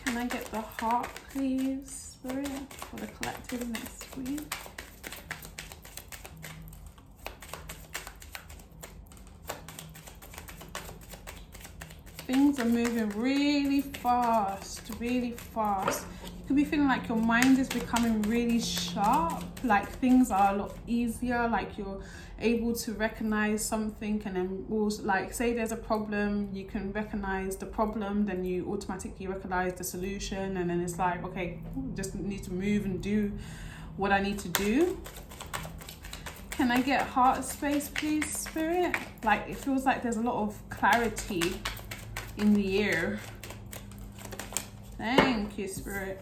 Can 0.06 0.18
I 0.18 0.28
get 0.28 0.46
the 0.46 0.62
heart, 0.62 1.10
please, 1.32 2.18
spirit, 2.22 2.72
for 2.72 2.98
the 2.98 3.08
collective 3.08 3.68
next 3.68 4.16
week? 4.16 4.54
Things 12.28 12.60
are 12.60 12.66
moving 12.66 13.10
really 13.10 13.82
fast, 13.82 14.92
really 15.00 15.32
fast 15.32 16.06
could 16.48 16.56
be 16.56 16.64
feeling 16.64 16.88
like 16.88 17.10
your 17.10 17.18
mind 17.18 17.60
is 17.60 17.68
becoming 17.68 18.22
really 18.22 18.62
sharp, 18.62 19.44
like 19.66 19.90
things 20.00 20.32
are 20.32 20.54
a 20.54 20.58
lot 20.58 20.78
easier, 20.88 21.46
like 21.50 21.78
you're 21.78 22.00
able 22.40 22.74
to 22.74 22.94
recognize 22.94 23.64
something 23.66 24.22
and 24.24 24.38
then 24.38 24.66
also 24.72 25.04
like 25.04 25.34
say 25.34 25.54
there's 25.54 25.74
a 25.74 25.78
problem, 25.78 26.50
you 26.54 26.64
can 26.64 26.94
recognize 26.94 27.58
the 27.58 27.66
problem, 27.66 28.26
then 28.26 28.46
you 28.46 28.66
automatically 28.72 29.28
recognize 29.28 29.74
the 29.74 29.84
solution 29.84 30.56
and 30.56 30.70
then 30.70 30.80
it's 30.80 30.98
like, 30.98 31.22
okay, 31.26 31.60
just 31.96 32.16
need 32.16 32.44
to 32.46 32.54
move 32.54 32.86
and 32.86 33.02
do 33.02 33.30
what 33.98 34.14
I 34.14 34.22
need 34.22 34.40
to 34.40 34.48
do. 34.48 34.98
Can 36.52 36.72
I 36.72 36.82
get 36.82 37.02
heart 37.02 37.44
space, 37.44 37.90
please, 37.90 38.32
spirit? 38.34 38.96
Like 39.22 39.50
it 39.50 39.58
feels 39.58 39.84
like 39.84 40.02
there's 40.02 40.18
a 40.18 40.22
lot 40.22 40.42
of 40.42 40.58
clarity 40.70 41.60
in 42.38 42.54
the 42.54 42.82
air. 42.82 43.20
Thank 44.98 45.58
you, 45.58 45.68
spirit 45.68 46.22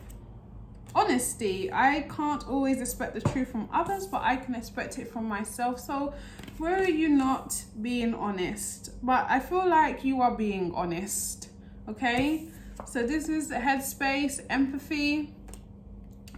honesty 0.96 1.70
i 1.74 2.08
can't 2.16 2.48
always 2.48 2.80
expect 2.80 3.14
the 3.14 3.22
truth 3.30 3.52
from 3.52 3.68
others 3.74 4.08
but 4.08 4.22
i 4.22 4.36
can 4.36 4.56
expect 4.56 4.98
it 4.98 5.12
from 5.12 5.26
myself. 5.28 5.80
So 5.80 6.14
where 6.58 6.78
are 6.78 6.90
you 6.90 7.10
not 7.10 7.62
being 7.82 8.14
honest? 8.14 8.92
But 9.04 9.28
i 9.30 9.40
feel 9.40 9.68
like 9.68 10.06
you 10.06 10.22
are 10.22 10.36
being 10.36 10.74
honest 10.74 11.50
okay? 11.90 12.48
So 12.86 13.06
this 13.06 13.30
is 13.30 13.52
headspace 13.52 14.42
empathy. 14.50 15.34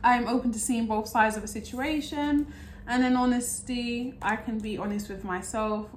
I'm 0.04 0.28
open 0.28 0.52
to 0.52 0.60
seeing 0.60 0.86
both 0.88 1.08
sides 1.08 1.36
of 1.38 1.44
a 1.44 1.48
situation. 1.48 2.48
And 2.88 3.04
in 3.04 3.16
honesty 3.16 4.16
i 4.22 4.36
can 4.38 4.58
be 4.58 4.78
honest 4.78 5.08
with 5.10 5.24
myself 5.24 5.88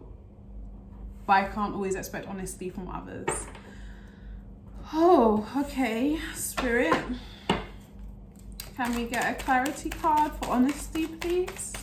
but 1.26 1.32
i 1.32 1.44
can't 1.44 1.74
always 1.74 1.94
expect 1.94 2.26
honesty 2.26 2.68
from 2.68 2.88
others. 2.88 3.46
Oh 4.92 5.48
okay 5.56 6.18
spirit 6.34 7.02
can 8.80 8.94
we 8.94 9.04
get 9.04 9.30
a 9.30 9.44
clarity 9.44 9.90
card 9.90 10.32
for 10.40 10.52
honesty, 10.52 11.06
please? 11.06 11.74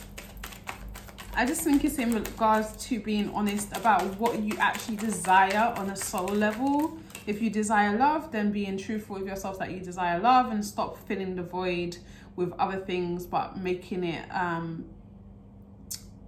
I 1.32 1.46
just 1.46 1.60
think 1.60 1.84
it's 1.84 1.96
in 1.96 2.10
regards 2.12 2.72
to 2.86 2.98
being 2.98 3.32
honest 3.34 3.68
about 3.76 4.02
what 4.18 4.42
you 4.42 4.56
actually 4.58 4.96
desire 4.96 5.72
on 5.76 5.90
a 5.90 5.96
soul 5.96 6.26
level. 6.26 6.98
If 7.24 7.40
you 7.40 7.50
desire 7.50 7.96
love, 7.96 8.32
then 8.32 8.50
being 8.50 8.76
truthful 8.76 9.14
with 9.14 9.28
yourself 9.28 9.60
that 9.60 9.70
you 9.70 9.78
desire 9.78 10.18
love 10.18 10.50
and 10.50 10.64
stop 10.64 10.98
filling 11.06 11.36
the 11.36 11.44
void 11.44 11.98
with 12.34 12.52
other 12.58 12.78
things, 12.78 13.26
but 13.26 13.56
making 13.56 14.02
it 14.02 14.28
um, 14.34 14.84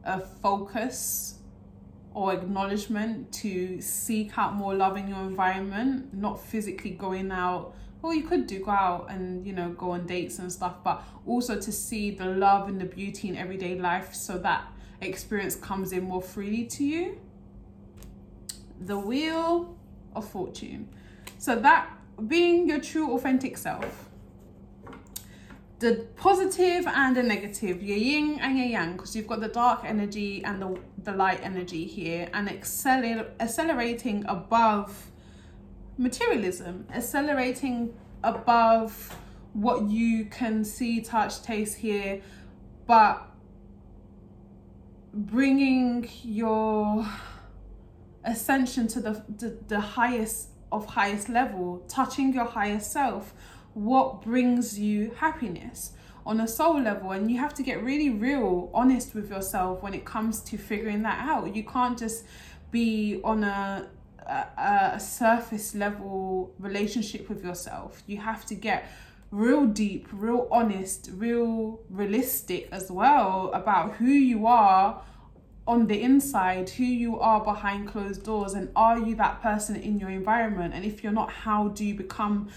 a 0.05 0.21
focus 0.21 1.40
or 2.13 2.33
acknowledgement 2.33 3.33
to 3.33 3.81
seek 3.81 4.37
out 4.37 4.55
more 4.55 4.75
love 4.75 4.97
in 4.97 5.09
your 5.09 5.21
environment, 5.21 6.13
not 6.13 6.41
physically 6.41 6.91
going 6.91 7.31
out. 7.31 7.75
Well 8.03 8.15
you 8.15 8.23
could 8.23 8.47
do 8.47 8.65
go 8.65 8.71
out 8.71 9.07
and 9.11 9.47
you 9.47 9.53
know 9.53 9.71
go 9.71 9.91
on 9.91 10.07
dates 10.07 10.39
and 10.39 10.51
stuff 10.51 10.77
but 10.83 11.03
also 11.27 11.61
to 11.61 11.71
see 11.71 12.11
the 12.11 12.25
love 12.25 12.69
and 12.69 12.81
the 12.81 12.87
beauty 12.87 13.29
in 13.29 13.37
everyday 13.37 13.79
life 13.79 14.15
so 14.15 14.39
that 14.39 14.65
experience 15.01 15.55
comes 15.55 15.93
in 15.93 16.05
more 16.05 16.23
freely 16.23 16.65
to 16.65 16.85
you. 16.85 17.19
The 18.81 18.99
wheel 18.99 19.77
of 20.15 20.29
fortune. 20.29 20.89
So 21.39 21.57
that 21.57 21.91
being 22.27 22.69
your 22.69 22.81
true 22.81 23.15
authentic 23.15 23.57
self. 23.57 24.09
The 25.79 26.07
positive 26.17 26.87
and 26.87 27.17
the 27.17 27.23
negative 27.23 27.83
your 27.83 27.97
yin 27.97 28.39
and 28.41 28.59
your 28.59 28.67
yang 28.67 28.93
because 28.93 29.17
you've 29.17 29.27
got 29.27 29.41
the 29.41 29.49
dark 29.49 29.83
energy 29.85 30.45
and 30.45 30.61
the, 30.61 30.79
the 31.05 31.13
light 31.13 31.41
energy 31.43 31.85
here 31.87 32.29
and 32.33 32.49
acceler- 32.49 33.31
accelerating 33.41 34.25
above 34.27 35.11
materialism, 35.99 36.87
accelerating 36.93 37.95
above 38.23 39.17
what 39.53 39.89
you 39.89 40.25
can 40.27 40.65
see, 40.65 41.01
touch, 41.01 41.43
taste, 41.43 41.77
hear, 41.79 42.21
but 42.87 43.27
bringing 45.13 46.09
your 46.23 47.07
ascension 48.25 48.87
to 48.87 49.01
the, 49.01 49.25
the, 49.39 49.59
the 49.69 49.81
highest 49.81 50.51
of 50.71 50.87
highest 50.87 51.29
level, 51.29 51.83
touching 51.89 52.33
your 52.33 52.45
higher 52.45 52.79
self, 52.79 53.35
what 53.75 54.23
brings 54.23 54.79
you 54.79 55.13
happiness 55.17 55.93
on 56.27 56.41
a 56.41 56.49
soul 56.49 56.81
level. 56.81 57.13
And 57.13 57.31
you 57.31 57.39
have 57.39 57.55
to 57.55 57.63
get 57.63 57.83
really 57.83 58.11
real, 58.11 58.71
honest 58.75 59.15
with 59.15 59.31
yourself 59.31 59.83
when 59.83 59.95
it 59.95 60.05
comes 60.05 60.41
to 60.43 60.59
figuring 60.59 61.03
that 61.03 61.19
out. 61.29 61.55
You 61.55 61.65
can't 61.65 61.99
just 61.99 62.25
be 62.71 63.21
on 63.25 63.45
a 63.45 63.89
a, 64.31 65.01
surface 65.01 65.75
level 65.75 66.53
relationship 66.59 67.29
with 67.29 67.45
yourself. 67.45 68.03
You 68.07 68.19
have 68.19 68.45
to 68.47 68.55
get 68.55 68.89
real 69.31 69.67
deep, 69.67 70.09
real 70.13 70.49
honest, 70.51 71.11
real 71.15 71.81
realistic 71.89 72.69
as 72.73 72.91
well 72.91 73.51
about 73.53 73.95
who 73.95 74.11
you 74.11 74.47
are 74.47 75.03
on 75.67 75.87
the 75.87 76.03
inside, 76.03 76.69
who 76.71 76.85
you 76.85 77.21
are 77.21 77.45
behind 77.45 77.87
closed 77.87 78.25
doors, 78.25 78.55
and 78.55 78.71
are 78.75 78.99
you 78.99 79.15
that 79.15 79.41
person 79.41 79.77
in 79.77 79.99
your 79.99 80.11
environment? 80.11 80.75
And 80.75 80.85
if 80.85 81.05
you're 81.05 81.13
not, 81.13 81.31
how 81.31 81.69
do 81.69 81.85
you 81.85 81.95
become 81.95 82.49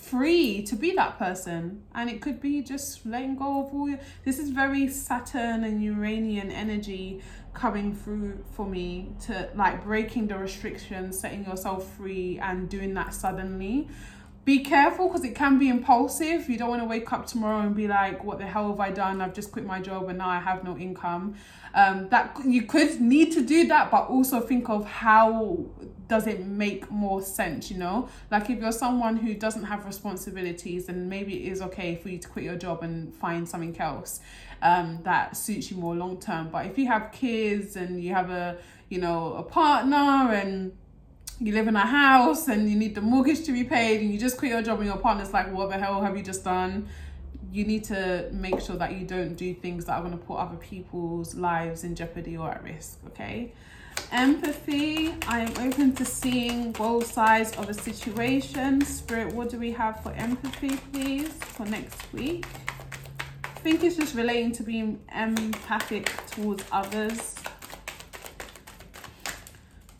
free 0.00 0.62
to 0.62 0.76
be 0.76 0.92
that 0.92 1.18
person? 1.18 1.82
And 1.94 2.08
it 2.08 2.20
could 2.20 2.40
be 2.40 2.62
just 2.62 3.04
letting 3.06 3.36
go 3.36 3.64
of 3.64 3.74
all 3.74 3.88
your, 3.88 4.00
this 4.24 4.38
is 4.38 4.50
very 4.50 4.88
Saturn 4.88 5.64
and 5.64 5.82
Uranian 5.82 6.50
energy 6.50 7.22
coming 7.52 7.94
through 7.94 8.44
for 8.52 8.66
me 8.66 9.12
to 9.26 9.50
like 9.54 9.84
breaking 9.84 10.28
the 10.28 10.38
restrictions, 10.38 11.18
setting 11.20 11.44
yourself 11.44 11.86
free, 11.96 12.38
and 12.38 12.68
doing 12.68 12.94
that 12.94 13.12
suddenly. 13.12 13.88
Be 14.44 14.60
careful 14.60 15.08
because 15.08 15.24
it 15.24 15.34
can 15.34 15.58
be 15.58 15.68
impulsive. 15.68 16.48
You 16.48 16.56
don't 16.56 16.70
want 16.70 16.82
to 16.82 16.88
wake 16.88 17.12
up 17.12 17.26
tomorrow 17.26 17.60
and 17.60 17.74
be 17.74 17.86
like, 17.86 18.24
what 18.24 18.38
the 18.38 18.46
hell 18.46 18.70
have 18.70 18.80
I 18.80 18.90
done? 18.90 19.20
I've 19.20 19.34
just 19.34 19.52
quit 19.52 19.66
my 19.66 19.80
job 19.80 20.08
and 20.08 20.18
now 20.18 20.28
I 20.28 20.40
have 20.40 20.64
no 20.64 20.76
income. 20.78 21.34
Um, 21.74 22.08
that 22.08 22.36
you 22.44 22.62
could 22.62 23.00
need 23.00 23.32
to 23.32 23.42
do 23.42 23.66
that, 23.68 23.90
but 23.90 24.08
also 24.08 24.40
think 24.40 24.68
of 24.68 24.86
how 24.86 25.66
does 26.08 26.26
it 26.26 26.44
make 26.44 26.90
more 26.90 27.22
sense, 27.22 27.70
you 27.70 27.76
know? 27.76 28.08
Like 28.30 28.50
if 28.50 28.58
you're 28.58 28.72
someone 28.72 29.16
who 29.16 29.34
doesn't 29.34 29.64
have 29.64 29.84
responsibilities, 29.84 30.86
then 30.86 31.08
maybe 31.08 31.46
it 31.46 31.52
is 31.52 31.62
okay 31.62 31.94
for 31.96 32.08
you 32.08 32.18
to 32.18 32.28
quit 32.28 32.44
your 32.44 32.56
job 32.56 32.82
and 32.82 33.14
find 33.14 33.48
something 33.48 33.78
else 33.78 34.20
um, 34.62 35.00
that 35.04 35.36
suits 35.36 35.70
you 35.70 35.76
more 35.76 35.94
long 35.94 36.18
term. 36.18 36.48
But 36.50 36.66
if 36.66 36.78
you 36.78 36.86
have 36.86 37.12
kids 37.12 37.76
and 37.76 38.02
you 38.02 38.14
have 38.14 38.30
a, 38.30 38.56
you 38.88 38.98
know, 38.98 39.34
a 39.34 39.42
partner 39.42 40.34
and 40.34 40.72
you 41.40 41.54
live 41.54 41.68
in 41.68 41.76
a 41.76 41.86
house 41.86 42.48
and 42.48 42.68
you 42.68 42.76
need 42.76 42.94
the 42.94 43.00
mortgage 43.00 43.44
to 43.44 43.52
be 43.52 43.64
paid 43.64 44.02
and 44.02 44.12
you 44.12 44.18
just 44.18 44.36
quit 44.36 44.50
your 44.50 44.60
job 44.60 44.78
and 44.78 44.86
your 44.86 44.98
partner's 44.98 45.32
like, 45.32 45.50
what 45.50 45.70
the 45.70 45.78
hell 45.78 46.02
have 46.02 46.14
you 46.14 46.22
just 46.22 46.44
done? 46.44 46.86
You 47.50 47.64
need 47.64 47.84
to 47.84 48.28
make 48.30 48.60
sure 48.60 48.76
that 48.76 48.92
you 48.92 49.06
don't 49.06 49.34
do 49.34 49.54
things 49.54 49.86
that 49.86 49.94
are 49.94 50.00
going 50.00 50.12
to 50.12 50.22
put 50.24 50.36
other 50.36 50.58
people's 50.58 51.34
lives 51.34 51.82
in 51.82 51.94
jeopardy 51.94 52.36
or 52.36 52.50
at 52.50 52.62
risk, 52.62 52.98
okay? 53.06 53.52
Empathy, 54.12 55.14
I 55.26 55.40
am 55.40 55.66
open 55.66 55.94
to 55.94 56.04
seeing 56.04 56.72
both 56.72 57.10
sides 57.10 57.56
of 57.56 57.70
a 57.70 57.74
situation. 57.74 58.84
Spirit, 58.84 59.34
what 59.34 59.48
do 59.48 59.58
we 59.58 59.72
have 59.72 60.02
for 60.02 60.12
empathy, 60.12 60.76
please, 60.92 61.32
for 61.32 61.64
next 61.64 62.12
week? 62.12 62.44
I 63.44 63.60
think 63.60 63.82
it's 63.82 63.96
just 63.96 64.14
relating 64.14 64.52
to 64.52 64.62
being 64.62 65.00
empathic 65.14 66.12
towards 66.26 66.64
others 66.70 67.34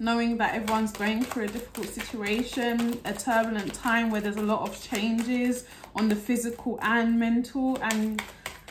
knowing 0.01 0.39
that 0.39 0.55
everyone's 0.55 0.93
going 0.93 1.23
through 1.23 1.45
a 1.45 1.49
difficult 1.49 1.87
situation, 1.87 2.99
a 3.05 3.13
turbulent 3.13 3.73
time 3.75 4.11
where 4.11 4.23
there's 4.23 4.37
a 4.37 4.43
lot 4.43 4.67
of 4.67 4.83
changes 4.83 5.67
on 5.95 6.09
the 6.09 6.17
physical 6.17 6.79
and 6.83 7.19
mental, 7.19 7.79
and 7.83 8.21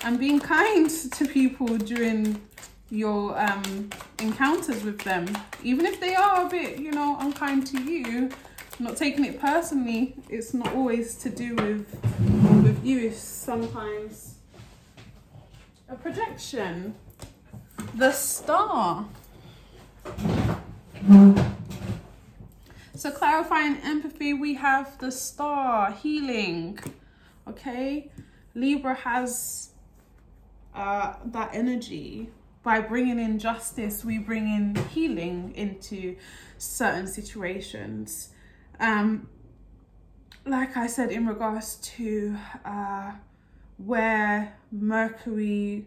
and 0.03 0.19
being 0.19 0.39
kind 0.39 0.89
to 0.89 1.25
people 1.25 1.67
during 1.77 2.41
your 2.89 3.39
um, 3.39 3.89
encounters 4.19 4.84
with 4.84 4.99
them, 5.01 5.27
even 5.63 5.86
if 5.86 5.99
they 5.99 6.15
are 6.15 6.47
a 6.47 6.49
bit, 6.49 6.80
you 6.80 6.91
know, 6.91 7.15
unkind 7.19 7.67
to 7.67 7.82
you. 7.82 8.30
Not 8.80 8.95
taking 8.95 9.25
it 9.25 9.39
personally. 9.39 10.15
It's 10.30 10.53
not 10.53 10.73
always 10.73 11.15
to 11.17 11.30
do 11.30 11.53
with 11.55 11.86
with 12.63 12.84
you. 12.84 13.07
It's 13.07 13.19
sometimes 13.19 14.36
a 15.89 15.95
projection. 15.95 16.95
The 17.95 18.11
star. 18.11 19.05
So 22.95 23.12
clarifying 23.12 23.78
empathy, 23.78 24.34
we 24.34 24.56
have 24.56 24.97
the 24.97 25.12
star 25.12 25.91
healing. 25.91 26.80
Okay, 27.47 28.12
Libra 28.54 28.93
has 28.93 29.70
uh, 30.76 31.14
that 31.26 31.52
energy. 31.54 32.30
By 32.62 32.82
bringing 32.82 33.20
in 33.20 33.39
justice, 33.39 34.04
we 34.04 34.18
bring 34.18 34.47
in 34.47 34.76
healing 34.89 35.54
into 35.56 36.18
certain 36.58 37.08
situations. 37.08 38.30
Um, 38.80 39.30
like 40.45 40.76
I 40.76 40.88
said, 40.88 41.12
in 41.12 41.26
regards 41.26 41.76
to 41.95 42.36
uh, 42.66 43.14
where 43.78 44.58
Mercury 44.72 45.86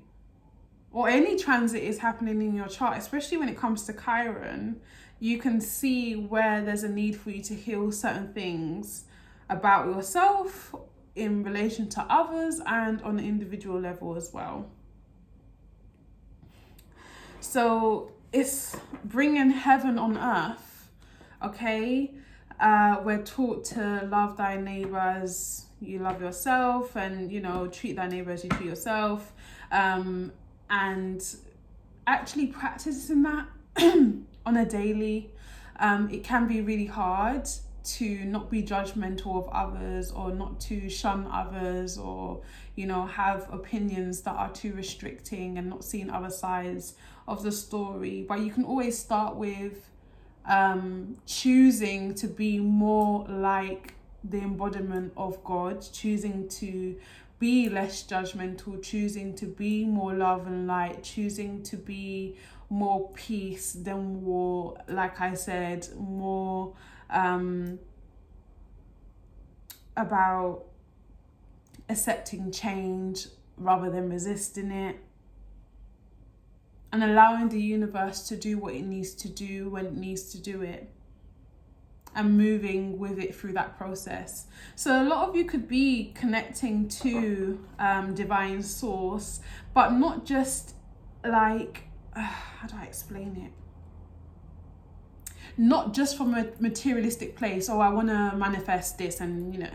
or 0.93 1.09
any 1.09 1.37
transit 1.39 1.83
is 1.83 1.99
happening 1.99 2.43
in 2.43 2.55
your 2.55 2.69
chart, 2.69 2.99
especially 2.99 3.39
when 3.39 3.49
it 3.49 3.57
comes 3.57 3.85
to 3.85 3.93
Chiron, 3.93 4.81
you 5.19 5.39
can 5.39 5.61
see 5.61 6.15
where 6.17 6.63
there's 6.63 6.83
a 6.83 6.89
need 6.89 7.17
for 7.17 7.31
you 7.31 7.43
to 7.43 7.55
heal 7.55 7.91
certain 7.93 8.33
things 8.33 9.05
about 9.49 9.87
yourself 9.87 10.75
in 11.15 11.43
relation 11.45 11.89
to 11.89 12.01
others 12.09 12.61
and 12.67 13.01
on 13.03 13.19
an 13.19 13.25
individual 13.25 13.79
level 13.81 14.17
as 14.17 14.33
well. 14.33 14.71
So 17.41 18.13
it's 18.33 18.77
bringing 19.05 19.51
heaven 19.51 19.99
on 19.99 20.17
earth, 20.17 20.91
okay? 21.45 22.13
Uh, 22.61 23.01
we're 23.05 23.23
taught 23.23 23.65
to 23.65 24.07
love 24.11 24.37
thy 24.37 24.57
neighbor 24.57 24.99
as 24.99 25.67
you 25.81 25.99
love 25.99 26.21
yourself 26.21 26.97
and, 26.97 27.31
you 27.31 27.41
know, 27.41 27.67
treat 27.67 27.97
thy 27.97 28.09
neighbor 28.09 28.31
as 28.31 28.45
you 28.45 28.51
treat 28.51 28.69
yourself. 28.69 29.33
Um, 29.71 30.33
and 30.73 31.37
actually 32.07 32.47
practicing 32.47 33.23
that 33.23 33.47
on 34.47 34.57
a 34.57 34.65
daily. 34.65 35.31
Um, 35.79 36.11
it 36.11 36.25
can 36.25 36.49
be 36.49 36.63
really 36.63 36.87
hard 36.87 37.49
to 37.85 38.25
not 38.25 38.51
be 38.51 38.63
judgmental 38.63 39.37
of 39.37 39.49
others 39.51 40.11
or 40.13 40.31
not 40.33 40.61
to 40.61 40.89
shun 40.89 41.27
others 41.31 41.99
or 41.99 42.41
you 42.77 42.87
know 42.87 43.07
have 43.07 43.53
opinions 43.53 44.21
that 44.23 44.35
are 44.35 44.51
too 44.51 44.73
restricting 44.73 45.59
and 45.59 45.69
not 45.69 45.85
seeing 45.85 46.09
other 46.09 46.31
sides 46.31 46.95
of 47.27 47.43
the 47.43 47.51
story 47.51 48.25
but 48.29 48.39
you 48.39 48.53
can 48.53 48.65
always 48.65 48.97
start 48.97 49.35
with 49.35 49.91
um 50.47 51.17
choosing 51.27 52.15
to 52.15 52.29
be 52.29 52.61
more 52.61 53.27
like 53.29 53.95
the 54.23 54.39
embodiment 54.39 55.13
of 55.17 55.43
god 55.43 55.85
choosing 55.93 56.47
to 56.47 56.95
be 57.43 57.69
less 57.69 58.05
judgmental 58.05 58.83
choosing 58.83 59.35
to 59.35 59.47
be 59.47 59.85
more 59.85 60.15
love 60.15 60.47
and 60.47 60.67
light 60.67 61.03
choosing 61.03 61.63
to 61.63 61.77
be 61.77 62.37
more 62.71 63.11
peace 63.15 63.73
than 63.73 64.23
war 64.25 64.77
like 64.89 65.21
i 65.21 65.35
said 65.35 65.87
more 65.99 66.73
um 67.11 67.79
about 69.97 70.65
accepting 71.89 72.51
change 72.51 73.29
rather 73.57 73.91
than 73.91 74.09
resisting 74.11 74.71
it. 74.71 74.97
And 76.93 77.03
allowing 77.03 77.49
the 77.49 77.61
universe 77.61 78.29
to 78.29 78.37
do 78.37 78.59
what 78.59 78.75
it 78.75 78.83
needs 78.85 79.15
to 79.15 79.29
do 79.29 79.71
when 79.71 79.87
it 79.87 79.97
needs 79.97 80.25
to 80.33 80.39
do 80.39 80.61
it 80.61 80.91
and 82.15 82.37
moving 82.37 82.99
with 82.99 83.19
it 83.19 83.35
through 83.35 83.53
that 83.55 83.77
process. 83.79 84.47
So, 84.75 85.03
a 85.03 85.05
lot 85.05 85.29
of 85.29 85.37
you 85.37 85.45
could 85.45 85.69
be 85.69 86.13
connecting 86.15 86.89
to 86.89 87.65
um, 87.79 88.15
divine 88.15 88.63
source, 88.63 89.41
but 89.75 89.91
not 89.91 90.25
just 90.25 90.75
like 91.25 91.85
uh, 92.15 92.21
how 92.21 92.69
do 92.69 92.75
I 92.79 92.85
explain 92.85 93.37
it? 93.45 93.53
Not 95.59 95.93
just 95.93 96.17
from 96.17 96.35
a 96.35 96.47
materialistic 96.61 97.37
place, 97.37 97.69
oh, 97.69 97.81
I 97.81 97.91
want 97.91 98.09
to 98.09 98.35
manifest 98.37 98.97
this, 98.97 99.21
and 99.21 99.53
you 99.53 99.61
know, 99.61 99.71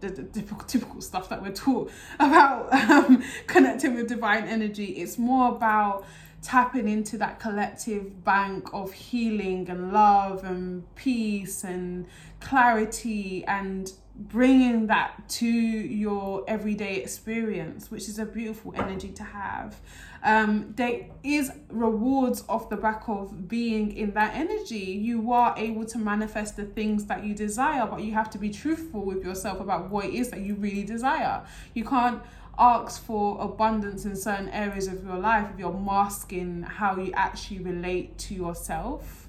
the, 0.00 0.08
the 0.08 0.22
typical, 0.24 0.64
typical 0.66 1.00
stuff 1.00 1.30
that 1.30 1.40
we're 1.40 1.52
taught 1.52 1.90
about 2.20 2.72
um, 2.74 3.22
connecting 3.46 3.94
with 3.94 4.08
divine 4.08 4.44
energy. 4.44 4.84
It's 4.84 5.16
more 5.16 5.48
about 5.48 6.04
tapping 6.44 6.86
into 6.88 7.16
that 7.16 7.40
collective 7.40 8.22
bank 8.22 8.68
of 8.74 8.92
healing 8.92 9.68
and 9.70 9.92
love 9.92 10.44
and 10.44 10.94
peace 10.94 11.64
and 11.64 12.06
clarity 12.38 13.44
and 13.46 13.92
bringing 14.16 14.86
that 14.86 15.28
to 15.28 15.46
your 15.46 16.44
everyday 16.46 16.96
experience, 16.96 17.90
which 17.90 18.08
is 18.08 18.18
a 18.18 18.26
beautiful 18.26 18.72
energy 18.76 19.08
to 19.08 19.24
have. 19.24 19.80
Um, 20.22 20.72
there 20.76 21.06
is 21.22 21.50
rewards 21.68 22.44
off 22.48 22.68
the 22.68 22.76
back 22.76 23.08
of 23.08 23.48
being 23.48 23.96
in 23.96 24.12
that 24.12 24.34
energy. 24.34 24.76
You 24.76 25.32
are 25.32 25.54
able 25.56 25.84
to 25.86 25.98
manifest 25.98 26.56
the 26.56 26.64
things 26.64 27.06
that 27.06 27.24
you 27.24 27.34
desire, 27.34 27.86
but 27.86 28.02
you 28.02 28.12
have 28.12 28.30
to 28.30 28.38
be 28.38 28.50
truthful 28.50 29.04
with 29.04 29.24
yourself 29.24 29.60
about 29.60 29.90
what 29.90 30.04
it 30.04 30.14
is 30.14 30.28
that 30.30 30.40
you 30.40 30.54
really 30.54 30.84
desire. 30.84 31.44
You 31.74 31.84
can't 31.84 32.22
ask 32.58 33.02
for 33.02 33.40
abundance 33.40 34.04
in 34.04 34.16
certain 34.16 34.48
areas 34.48 34.86
of 34.86 35.04
your 35.04 35.18
life 35.18 35.48
if 35.52 35.58
you're 35.58 35.72
masking 35.72 36.62
how 36.62 36.96
you 36.96 37.12
actually 37.12 37.60
relate 37.60 38.16
to 38.18 38.34
yourself. 38.34 39.28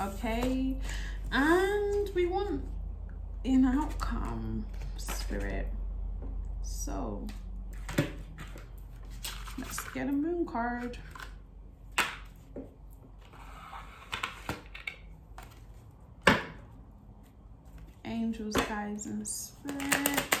Okay, 0.00 0.76
and 1.32 2.10
we 2.14 2.26
want 2.26 2.62
an 3.44 3.64
outcome, 3.64 4.64
spirit. 4.96 5.66
So 6.62 7.26
let's 9.58 9.80
get 9.88 10.08
a 10.08 10.12
moon 10.12 10.46
card. 10.46 10.98
Angels, 18.04 18.54
guides, 18.54 19.06
and 19.06 19.26
spirit. 19.26 20.37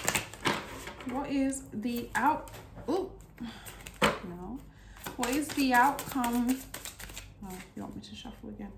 What 1.10 1.30
is 1.30 1.62
the 1.72 2.08
out? 2.14 2.50
Oh, 2.86 3.10
no. 4.02 4.58
What 5.16 5.30
is 5.30 5.48
the 5.48 5.72
outcome? 5.74 6.60
Oh, 7.44 7.58
you 7.74 7.82
want 7.82 7.96
me 7.96 8.02
to 8.02 8.14
shuffle 8.14 8.50
again? 8.50 8.70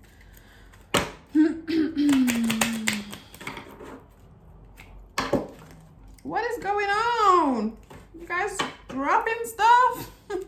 what 6.23 6.43
is 6.51 6.57
going 6.63 6.89
on? 6.89 7.77
You 8.19 8.25
guys 8.27 8.57
dropping 8.87 9.45
stuff? 9.45 10.11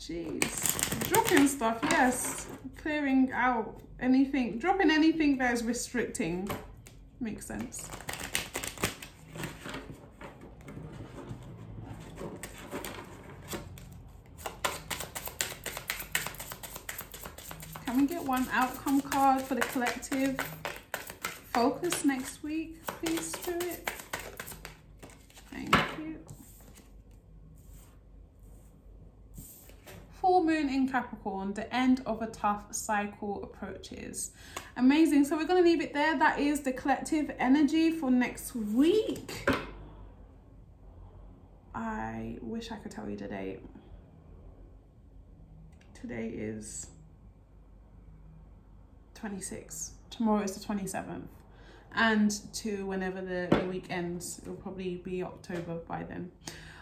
Jeez. 0.00 1.08
Dropping 1.08 1.48
stuff, 1.48 1.78
yes. 1.90 2.46
Clearing 2.76 3.30
out 3.32 3.80
anything, 4.00 4.58
dropping 4.58 4.90
anything 4.90 5.38
that 5.38 5.52
is 5.54 5.64
restricting. 5.64 6.48
Makes 7.20 7.46
sense. 7.46 7.88
Can 17.84 18.02
we 18.02 18.06
get 18.06 18.17
one 18.28 18.46
outcome 18.52 19.00
card 19.00 19.40
for 19.40 19.54
the 19.54 19.62
collective 19.62 20.38
focus 21.54 22.04
next 22.04 22.42
week, 22.42 22.76
please, 22.86 23.32
Spirit? 23.32 23.90
Thank 25.50 25.74
you. 25.98 26.18
Full 30.20 30.44
moon 30.44 30.68
in 30.68 30.86
Capricorn, 30.86 31.54
the 31.54 31.74
end 31.74 32.02
of 32.04 32.20
a 32.20 32.26
tough 32.26 32.74
cycle 32.74 33.42
approaches. 33.42 34.32
Amazing. 34.76 35.24
So 35.24 35.34
we're 35.34 35.46
going 35.46 35.62
to 35.64 35.68
leave 35.68 35.80
it 35.80 35.94
there. 35.94 36.18
That 36.18 36.38
is 36.38 36.60
the 36.60 36.72
collective 36.72 37.34
energy 37.38 37.90
for 37.90 38.10
next 38.10 38.54
week. 38.54 39.48
I 41.74 42.36
wish 42.42 42.70
I 42.70 42.76
could 42.76 42.92
tell 42.92 43.08
you 43.08 43.16
the 43.16 43.28
date. 43.28 43.60
Today 45.94 46.28
is 46.28 46.88
26. 49.18 49.92
Tomorrow 50.10 50.42
is 50.42 50.54
the 50.54 50.64
27th. 50.64 51.26
And 51.94 52.30
to 52.54 52.86
whenever 52.86 53.20
the, 53.20 53.48
the 53.50 53.66
week 53.66 53.86
ends, 53.90 54.40
it'll 54.42 54.54
probably 54.54 54.96
be 54.96 55.22
October 55.22 55.76
by 55.88 56.04
then. 56.04 56.30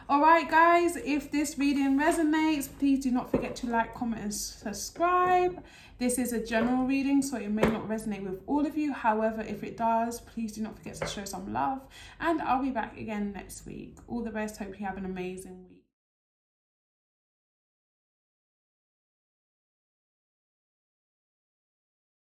All 0.08 0.20
right, 0.20 0.48
guys, 0.48 0.96
if 0.96 1.32
this 1.32 1.58
reading 1.58 1.98
resonates, 1.98 2.68
please 2.78 3.02
do 3.02 3.10
not 3.10 3.30
forget 3.30 3.56
to 3.56 3.66
like, 3.66 3.92
comment, 3.94 4.22
and 4.22 4.32
subscribe. 4.32 5.64
This 5.98 6.18
is 6.18 6.32
a 6.32 6.44
general 6.44 6.86
reading, 6.86 7.22
so 7.22 7.38
it 7.38 7.50
may 7.50 7.62
not 7.62 7.88
resonate 7.88 8.22
with 8.22 8.40
all 8.46 8.66
of 8.66 8.76
you. 8.76 8.92
However, 8.92 9.40
if 9.40 9.64
it 9.64 9.76
does, 9.76 10.20
please 10.20 10.52
do 10.52 10.62
not 10.62 10.76
forget 10.76 10.94
to 10.96 11.06
show 11.06 11.24
some 11.24 11.52
love. 11.52 11.80
And 12.20 12.40
I'll 12.42 12.62
be 12.62 12.70
back 12.70 12.96
again 12.98 13.32
next 13.32 13.66
week. 13.66 13.96
All 14.06 14.22
the 14.22 14.30
best. 14.30 14.58
Hope 14.58 14.78
you 14.78 14.86
have 14.86 14.96
an 14.96 15.06
amazing 15.06 15.64
week. 15.68 15.75